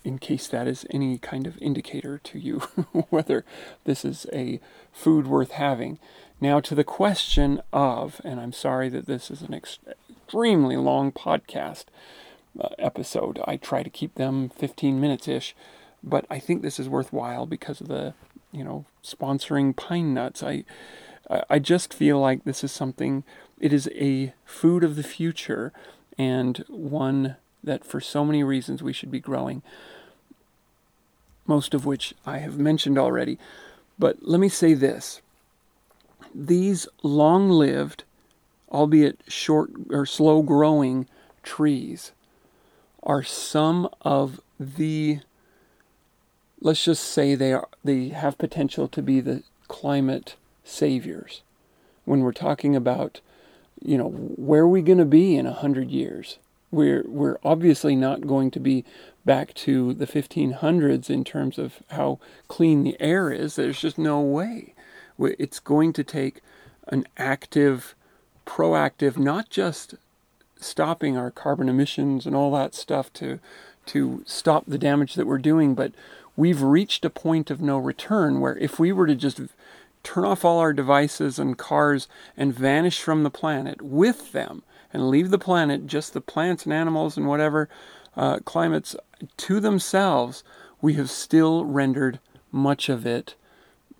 [0.03, 2.59] In case that is any kind of indicator to you
[3.09, 3.45] whether
[3.85, 4.59] this is a
[4.91, 5.97] food worth having.
[6.41, 11.85] Now to the question of, and I'm sorry that this is an extremely long podcast
[12.59, 13.39] uh, episode.
[13.45, 15.55] I try to keep them 15 minutes ish,
[16.03, 18.13] but I think this is worthwhile because of the,
[18.51, 20.43] you know, sponsoring pine nuts.
[20.43, 20.63] I,
[21.49, 23.23] I just feel like this is something.
[23.59, 25.71] It is a food of the future,
[26.17, 29.61] and one that, for so many reasons, we should be growing.
[31.47, 33.37] Most of which I have mentioned already.
[33.97, 35.21] But let me say this
[36.33, 38.03] these long lived,
[38.71, 41.07] albeit short or slow growing
[41.43, 42.11] trees
[43.03, 45.19] are some of the
[46.61, 51.41] let's just say they are they have potential to be the climate saviors.
[52.05, 53.19] When we're talking about
[53.81, 56.37] you know where are we going to be in a hundred years?
[56.71, 58.85] We're we're obviously not going to be
[59.25, 63.55] back to the 1500s in terms of how clean the air is.
[63.55, 64.73] There's just no way.
[65.19, 66.41] It's going to take
[66.87, 67.95] an active
[68.45, 69.95] proactive not just
[70.63, 73.39] stopping our carbon emissions and all that stuff to
[73.85, 75.91] to stop the damage that we're doing, but
[76.37, 79.41] we've reached a point of no return where if we were to just
[80.03, 82.07] turn off all our devices and cars
[82.37, 86.73] and vanish from the planet with them and leave the planet, just the plants and
[86.73, 87.69] animals and whatever
[88.15, 88.95] uh, climates
[89.37, 90.43] to themselves,
[90.81, 92.19] we have still rendered
[92.51, 93.35] much of it,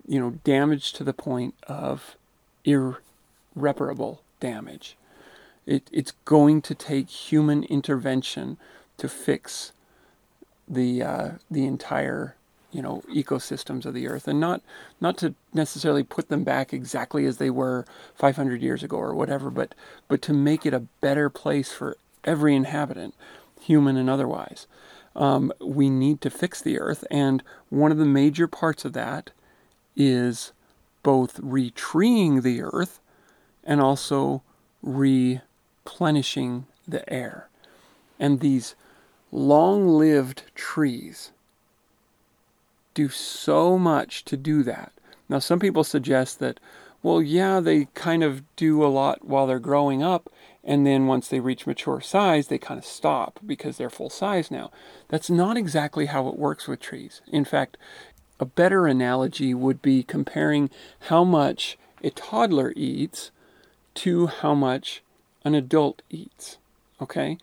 [0.06, 2.16] you know, damage to the point of
[2.64, 4.96] irreparable damage.
[5.66, 8.58] It, it's going to take human intervention
[8.98, 9.72] to fix
[10.68, 12.36] the uh, the entire
[12.70, 14.62] you know ecosystems of the earth, and not
[15.00, 19.50] not to necessarily put them back exactly as they were 500 years ago or whatever,
[19.50, 19.74] but
[20.08, 23.14] but to make it a better place for every inhabitant,
[23.60, 24.66] human and otherwise.
[25.16, 29.30] Um, we need to fix the earth, and one of the major parts of that
[29.94, 30.52] is
[31.04, 32.98] both retreeing the earth
[33.62, 34.42] and also
[34.82, 35.40] re
[35.84, 37.48] replenishing the air.
[38.18, 38.74] And these
[39.30, 41.32] long lived trees
[42.94, 44.92] do so much to do that.
[45.28, 46.60] Now, some people suggest that,
[47.02, 50.30] well, yeah, they kind of do a lot while they're growing up,
[50.62, 54.50] and then once they reach mature size, they kind of stop because they're full size
[54.50, 54.70] now.
[55.08, 57.20] That's not exactly how it works with trees.
[57.26, 57.76] In fact,
[58.38, 60.70] a better analogy would be comparing
[61.08, 63.30] how much a toddler eats
[63.94, 65.02] to how much
[65.44, 66.58] an adult eats.
[67.00, 67.38] Okay?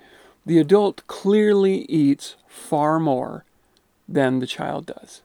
[0.45, 3.45] The adult clearly eats far more
[4.07, 5.21] than the child does.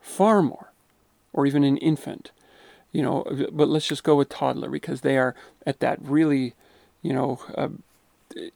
[0.00, 0.72] Far more.
[1.32, 2.30] Or even an infant.
[2.92, 5.34] You know, but let's just go with toddler because they are
[5.66, 6.54] at that really,
[7.02, 7.68] you know, uh,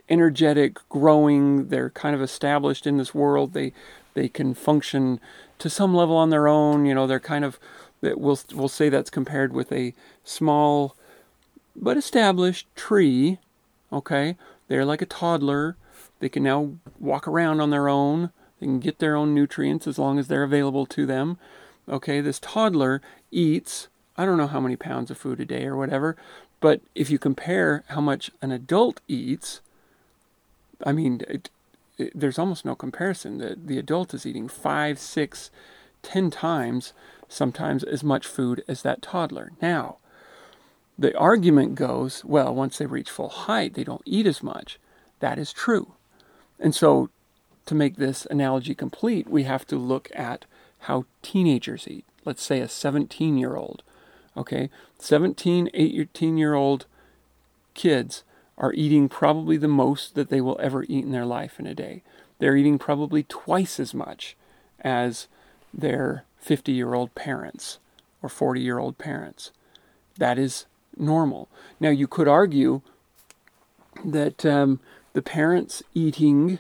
[0.09, 1.69] energetic, growing.
[1.69, 3.53] They're kind of established in this world.
[3.53, 3.73] They
[4.15, 5.21] they can function
[5.59, 6.87] to some level on their own.
[6.87, 7.59] You know, they're kind of
[8.01, 9.95] we'll we'll say that's compared with a
[10.25, 10.97] small
[11.77, 13.39] but established tree.
[13.93, 14.37] Okay,
[14.69, 15.77] they're like a toddler.
[16.21, 18.31] They can now walk around on their own.
[18.59, 21.39] They can get their own nutrients as long as they're available to them.
[21.89, 25.77] Okay, this toddler eats I don't know how many pounds of food a day or
[25.77, 26.17] whatever,
[26.61, 29.61] but if you compare how much an adult eats,
[30.85, 31.51] I mean, it,
[31.99, 33.39] it, there's almost no comparison.
[33.39, 35.51] The, the adult is eating five, six,
[36.03, 36.93] ten times
[37.29, 39.53] sometimes as much food as that toddler.
[39.63, 39.97] Now,
[40.99, 44.79] the argument goes well, once they reach full height, they don't eat as much.
[45.21, 45.95] That is true.
[46.59, 47.11] And so,
[47.67, 50.45] to make this analogy complete, we have to look at
[50.81, 52.05] how teenagers eat.
[52.25, 53.83] Let's say a 17 year old.
[54.37, 56.87] Okay, 17, 18 year old
[57.75, 58.23] kids
[58.59, 61.75] are eating probably the most that they will ever eat in their life in a
[61.75, 62.03] day.
[62.39, 64.37] They're eating probably twice as much
[64.81, 65.29] as
[65.73, 67.79] their 50 year old parents
[68.23, 69.53] or 40 year old parents.
[70.19, 70.67] That is
[70.97, 71.49] normal.
[71.81, 72.83] Now, you could argue
[74.05, 74.81] that um,
[75.13, 76.59] the parents' eating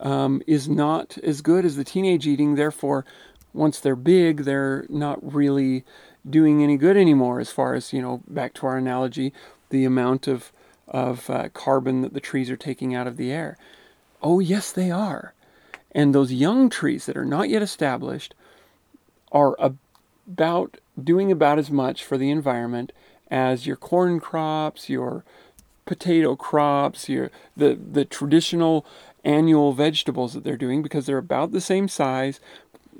[0.00, 3.04] um, is not as good as the teenage eating, therefore,
[3.52, 5.84] once they're big, they're not really
[6.28, 9.32] doing any good anymore as far as, you know, back to our analogy,
[9.70, 10.52] the amount of
[10.90, 13.56] of uh, carbon that the trees are taking out of the air.
[14.22, 15.34] Oh, yes, they are.
[15.92, 18.34] And those young trees that are not yet established
[19.30, 22.92] are about doing about as much for the environment
[23.30, 25.24] as your corn crops, your
[25.84, 28.84] potato crops, your the the traditional
[29.24, 32.40] annual vegetables that they're doing because they're about the same size,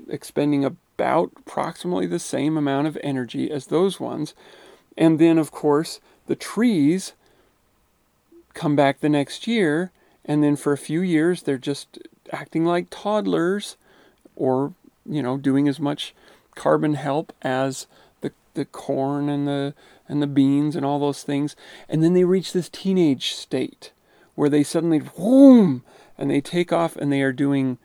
[0.09, 4.33] expending about approximately the same amount of energy as those ones.
[4.97, 7.13] And then of course, the trees
[8.53, 9.91] come back the next year,
[10.25, 11.99] and then for a few years they're just
[12.31, 13.77] acting like toddlers
[14.35, 14.73] or,
[15.05, 16.13] you know, doing as much
[16.55, 17.87] carbon help as
[18.21, 19.73] the, the corn and the
[20.11, 21.55] and the beans and all those things.
[21.89, 23.91] And then they reach this teenage state
[24.35, 25.83] where they suddenly boom
[26.17, 27.79] and they take off and they are doing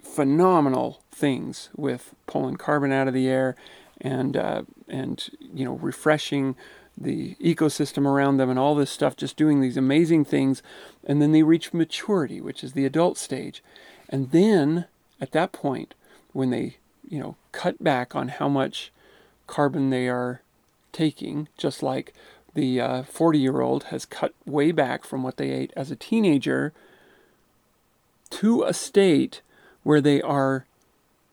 [0.00, 3.56] phenomenal things with pulling carbon out of the air
[4.00, 6.54] and uh, and you know refreshing
[6.96, 10.62] the ecosystem around them and all this stuff, just doing these amazing things.
[11.04, 13.62] And then they reach maturity, which is the adult stage.
[14.08, 14.86] And then
[15.20, 15.94] at that point,
[16.32, 18.92] when they, you know, cut back on how much
[19.46, 20.42] carbon they are
[20.92, 22.12] taking, just like
[22.54, 25.96] the 40 uh, year old has cut way back from what they ate as a
[25.96, 26.72] teenager
[28.30, 29.42] to a state
[29.82, 30.66] where they are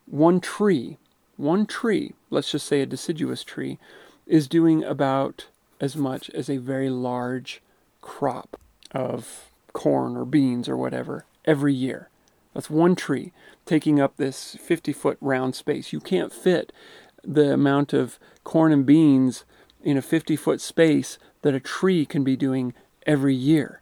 [0.06, 0.98] one tree,
[1.36, 3.78] one tree, let's just say a deciduous tree,
[4.26, 5.46] is doing about
[5.80, 7.60] as much as a very large
[8.00, 8.58] crop
[8.92, 12.08] of corn or beans or whatever every year.
[12.54, 13.32] That's one tree
[13.66, 15.92] taking up this 50 foot round space.
[15.92, 16.72] You can't fit
[17.26, 19.44] the amount of corn and beans
[19.82, 22.74] in a 50 foot space that a tree can be doing
[23.06, 23.80] every year.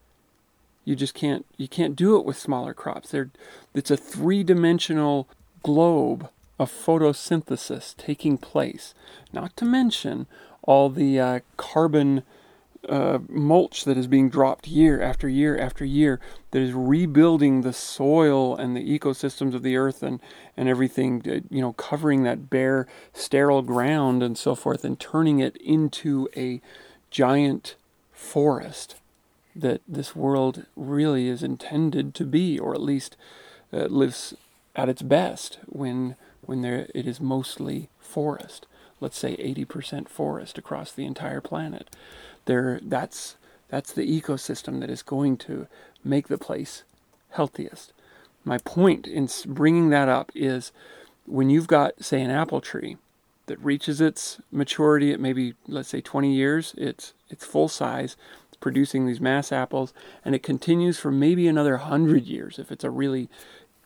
[0.85, 3.11] You just can't you can't do it with smaller crops.
[3.11, 3.31] They're,
[3.75, 5.29] it's a three-dimensional
[5.63, 6.29] globe
[6.59, 8.95] of photosynthesis taking place.
[9.33, 10.27] Not to mention
[10.63, 12.23] all the uh, carbon
[12.89, 16.21] uh, mulch that is being dropped year after year after year
[16.51, 20.21] that is rebuilding the soil and the ecosystems of the earth and,
[20.57, 25.39] and everything, uh, you know, covering that bare, sterile ground and so forth and turning
[25.39, 26.61] it into a
[27.11, 27.75] giant
[28.13, 28.97] forest
[29.57, 33.17] that this world really is intended to be, or at least
[33.73, 34.35] uh, lives
[34.75, 38.67] at its best when, when there, it is mostly forest
[39.05, 41.95] let's say 80% forest across the entire planet.
[42.47, 43.37] There, that's
[43.69, 45.67] that's the ecosystem that is going to
[46.05, 46.85] make the place
[47.31, 47.93] healthiest.
[48.45, 50.71] My point in bringing that up is
[51.27, 52.99] when you've got, say, an apple tree
[53.47, 58.17] that reaches its maturity at maybe, let's say, 20 years, it's it's full size,
[58.49, 59.93] it's producing these mass apples,
[60.25, 63.29] and it continues for maybe another hundred years if it's a really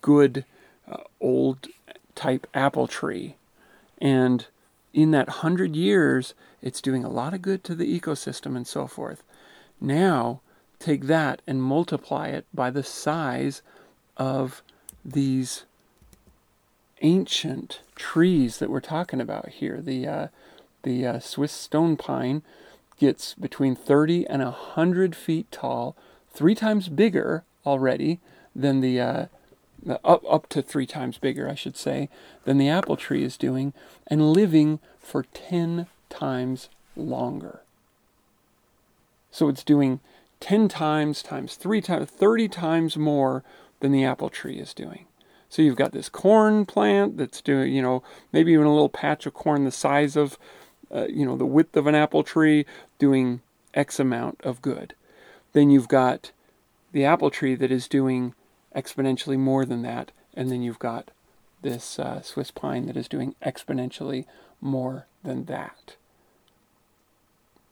[0.00, 0.44] good
[0.90, 1.68] uh, old
[2.14, 3.36] type apple tree,
[3.98, 4.46] and
[4.93, 8.86] in that hundred years, It's doing a lot of good to the ecosystem and so
[8.89, 9.22] forth.
[9.80, 10.41] Now,
[10.80, 13.62] take that and multiply it by the size
[14.16, 14.62] of
[15.05, 15.64] these
[17.01, 19.80] ancient trees that we're talking about here.
[19.80, 20.28] The uh,
[20.82, 22.43] the uh, Swiss stone pine
[22.99, 25.97] gets between 30 and 100 feet tall,
[26.30, 28.20] three times bigger already
[28.55, 29.26] than the uh,
[30.05, 32.09] up up to three times bigger, I should say,
[32.45, 33.72] than the apple tree is doing,
[34.07, 37.61] and living for 10 times longer.
[39.31, 40.01] So it's doing
[40.41, 43.45] 10 times times 3 times 30 times more
[43.81, 45.07] than the apple tree is doing.
[45.49, 48.03] So you've got this corn plant that's doing, you know,
[48.33, 50.39] maybe even a little patch of corn the size of,
[50.95, 52.66] uh, you know, the width of an apple tree
[52.99, 53.41] doing
[53.72, 54.95] X amount of good.
[55.55, 56.33] Then you've got
[56.93, 58.35] the apple tree that is doing
[58.75, 60.12] exponentially more than that.
[60.35, 61.11] And then you've got
[61.62, 64.27] this uh, Swiss pine that is doing exponentially
[64.61, 65.97] more than that.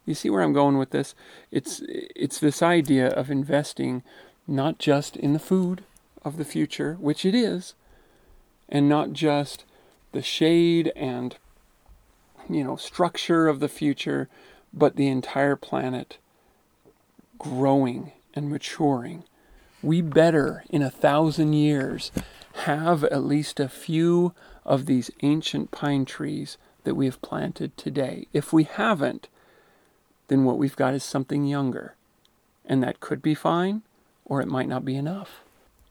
[0.05, 1.15] You see where I'm going with this?
[1.51, 4.05] It's it's this idea of investing
[4.47, 5.83] not just in the food
[6.23, 7.75] of the future, which it is,
[8.69, 9.65] and not just
[10.13, 11.37] the shade and
[12.49, 14.29] you know structure of the future,
[14.73, 16.19] but the entire planet
[17.39, 19.25] growing and maturing.
[19.87, 22.11] We better in a thousand years
[22.65, 24.35] have at least a few
[24.65, 28.27] of these ancient pine trees that we have planted today.
[28.33, 29.29] If we haven't,
[30.27, 31.95] then what we've got is something younger.
[32.65, 33.83] And that could be fine,
[34.25, 35.43] or it might not be enough.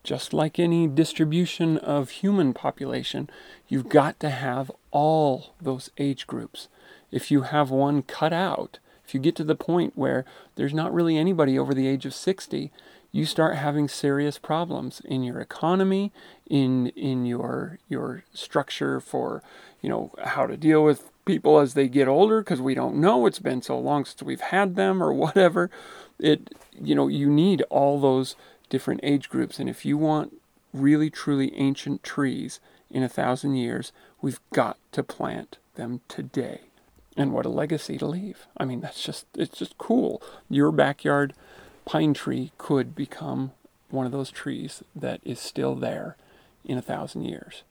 [0.03, 3.29] Just like any distribution of human population,
[3.69, 6.67] you've got to have all those age groups.
[7.13, 10.25] If you have one cut out, if you get to the point where
[10.55, 12.73] there's not really anybody over the age of 60,
[13.16, 16.11] you start having serious problems in your economy,
[16.49, 19.41] in in your your structure for,
[19.82, 23.26] you know, how to deal with people as they get older because we don't know
[23.26, 25.72] it's been so long since we've had them or whatever.
[26.20, 28.36] It you know you need all those
[28.70, 30.34] different age groups and if you want
[30.74, 32.59] really truly ancient trees
[32.91, 36.63] in a thousand years we've got to plant them today.
[37.16, 38.45] And what a legacy to leave.
[38.57, 40.22] I mean that's just it's just cool.
[40.49, 41.34] Your backyard
[41.86, 43.51] pine tree could become
[43.89, 46.17] one of those trees that is still there
[46.65, 47.63] in a thousand years.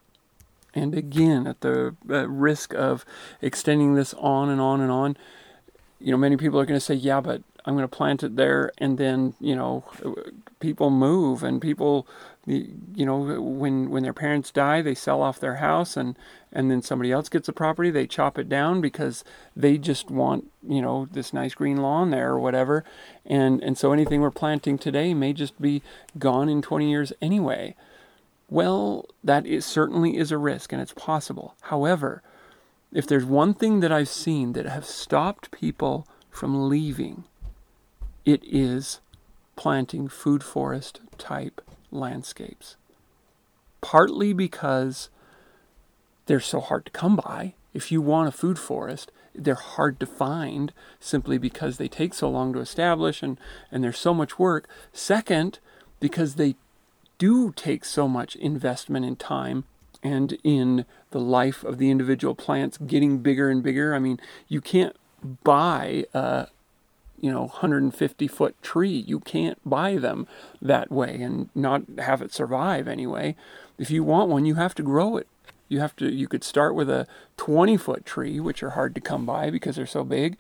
[0.75, 3.05] And again, at the risk of
[3.41, 5.17] extending this on and on and on,
[6.01, 8.37] you know, many people are going to say, yeah, but I'm going to plant it
[8.37, 8.73] there.
[8.79, 9.85] And then, you know,
[10.61, 12.07] people move and people,
[12.47, 16.17] you know, when, when their parents die, they sell off their house and,
[16.53, 17.91] and then somebody else gets the property.
[17.91, 19.25] They chop it down because
[19.57, 22.85] they just want, you know, this nice green lawn there or whatever.
[23.25, 25.83] And, and so anything we're planting today may just be
[26.19, 27.77] gone in 20 years anyway.
[28.51, 31.55] Well, that is, certainly is a risk and it's possible.
[31.63, 32.23] However,
[32.93, 37.25] if there's one thing that I've seen that have stopped people from leaving,
[38.25, 39.01] it is
[39.57, 41.61] planting food forest type
[41.91, 42.77] landscapes.
[43.81, 45.11] Partly because
[46.27, 47.55] they're so hard to come by.
[47.73, 52.31] If you want a food forest, they're hard to find simply because they take so
[52.31, 53.39] long to establish and,
[53.71, 54.69] and there's so much work.
[54.93, 55.59] Second,
[56.01, 56.55] because they
[57.19, 59.65] do take so much investment in time
[60.03, 63.95] and in the life of the individual plants getting bigger and bigger.
[63.95, 64.97] I mean, you can't
[65.43, 66.49] buy a
[67.21, 69.05] you know 150 foot tree.
[69.07, 70.27] You can't buy them
[70.61, 73.37] that way and not have it survive anyway.
[73.79, 75.27] If you want one, you have to grow it.
[75.69, 76.13] You have to.
[76.13, 77.07] You could start with a
[77.37, 80.37] 20 foot tree, which are hard to come by because they're so big.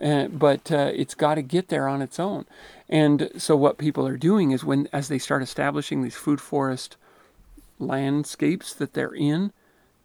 [0.00, 2.46] Uh, but uh, it's got to get there on its own.
[2.88, 6.96] And so what people are doing is when as they start establishing these food forest
[7.78, 9.52] landscapes that they're in,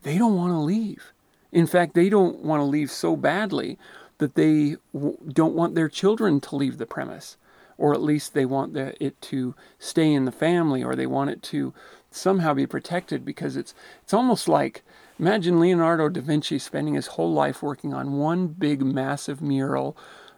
[0.04, 1.14] they don't want to leave.
[1.52, 3.78] In fact, they don't want to leave so badly
[4.18, 7.38] that they w- don't want their children to leave the premise,
[7.78, 11.30] or at least they want the, it to stay in the family, or they want
[11.30, 11.74] it to
[12.12, 14.84] somehow be protected because it's it's almost like
[15.20, 19.96] Imagine Leonardo da Vinci spending his whole life working on one big, massive mural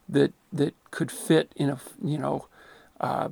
[0.07, 2.47] that that could fit in a you know
[3.01, 3.29] uh,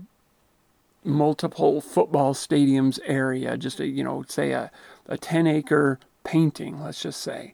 [1.03, 3.57] multiple football stadiums area.
[3.57, 4.71] Just a you know say a
[5.07, 6.81] a ten acre painting.
[6.81, 7.53] Let's just say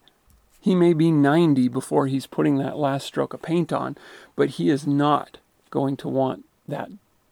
[0.62, 3.97] he may be 90 before he's putting that last stroke of paint on,
[4.36, 5.39] but he is not
[5.72, 6.89] going to want that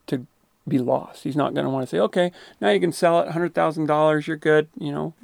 [0.08, 0.26] to
[0.66, 1.22] be lost.
[1.22, 3.86] He's not going to want to say, okay, now you can sell it, hundred thousand
[3.86, 4.68] dollars, you're good.
[4.76, 5.14] You know,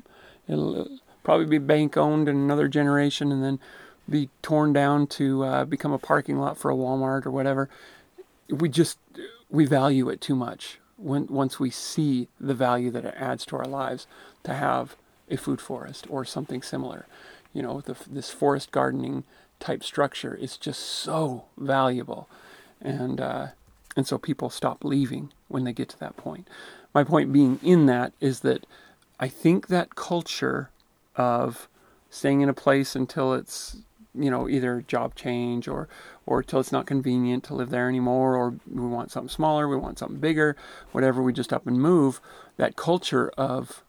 [0.49, 0.89] it'll
[1.25, 3.59] probably be bank owned in another generation and then
[4.09, 7.69] be torn down to uh, become a parking lot for a Walmart or whatever.
[8.49, 8.99] We just
[9.51, 13.57] we value it too much when once we see the value that it adds to
[13.57, 14.07] our lives
[14.45, 14.95] to have
[15.29, 17.07] a food forest or something similar.
[17.57, 19.25] You know, the, this forest gardening
[19.61, 22.29] type structure is just so valuable,
[22.83, 23.47] and uh,
[23.97, 26.47] and so people stop leaving when they get to that point.
[26.93, 28.67] My point being in that is that
[29.19, 30.69] I think that culture
[31.15, 31.67] of
[32.11, 33.79] staying in a place until it's
[34.15, 35.89] you know either job change or
[36.27, 39.77] or till it's not convenient to live there anymore or we want something smaller we
[39.77, 40.57] want something bigger
[40.93, 42.21] whatever we just up and move
[42.57, 43.83] that culture of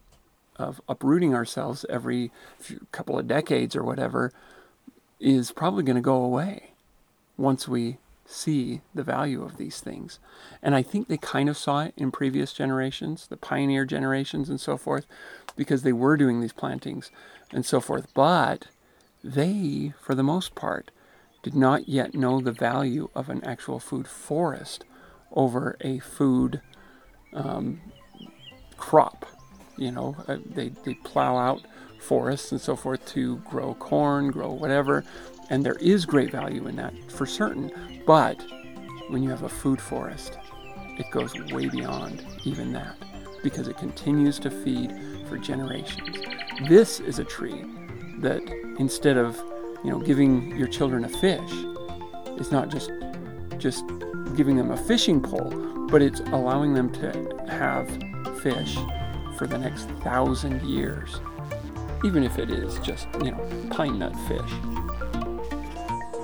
[0.57, 4.31] of uprooting ourselves every few, couple of decades or whatever
[5.19, 6.71] is probably going to go away
[7.37, 10.19] once we see the value of these things.
[10.61, 14.59] And I think they kind of saw it in previous generations, the pioneer generations and
[14.59, 15.05] so forth,
[15.55, 17.09] because they were doing these plantings
[17.51, 18.07] and so forth.
[18.13, 18.67] But
[19.23, 20.91] they, for the most part,
[21.41, 24.83] did not yet know the value of an actual food forest
[25.31, 26.61] over a food
[27.33, 27.79] um,
[28.75, 29.25] crop.
[29.77, 31.61] You know, uh, they, they plow out
[31.99, 35.03] forests and so forth to grow corn, grow whatever,
[35.49, 37.71] and there is great value in that for certain.
[38.05, 38.43] But
[39.09, 40.37] when you have a food forest,
[40.97, 42.95] it goes way beyond even that
[43.43, 44.93] because it continues to feed
[45.29, 46.17] for generations.
[46.67, 47.63] This is a tree
[48.19, 48.41] that
[48.79, 49.35] instead of,
[49.83, 51.51] you know, giving your children a fish,
[52.39, 52.91] it's not just
[53.57, 53.83] just
[54.35, 57.87] giving them a fishing pole, but it's allowing them to have
[58.41, 58.77] fish
[59.37, 61.19] for the next thousand years,
[62.03, 64.51] even if it is just, you know, pine nut fish.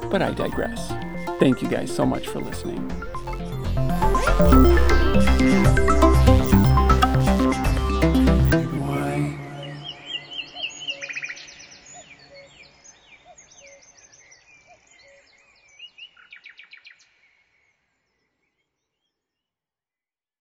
[0.09, 0.89] But I digress.
[1.39, 2.89] Thank you guys so much for listening.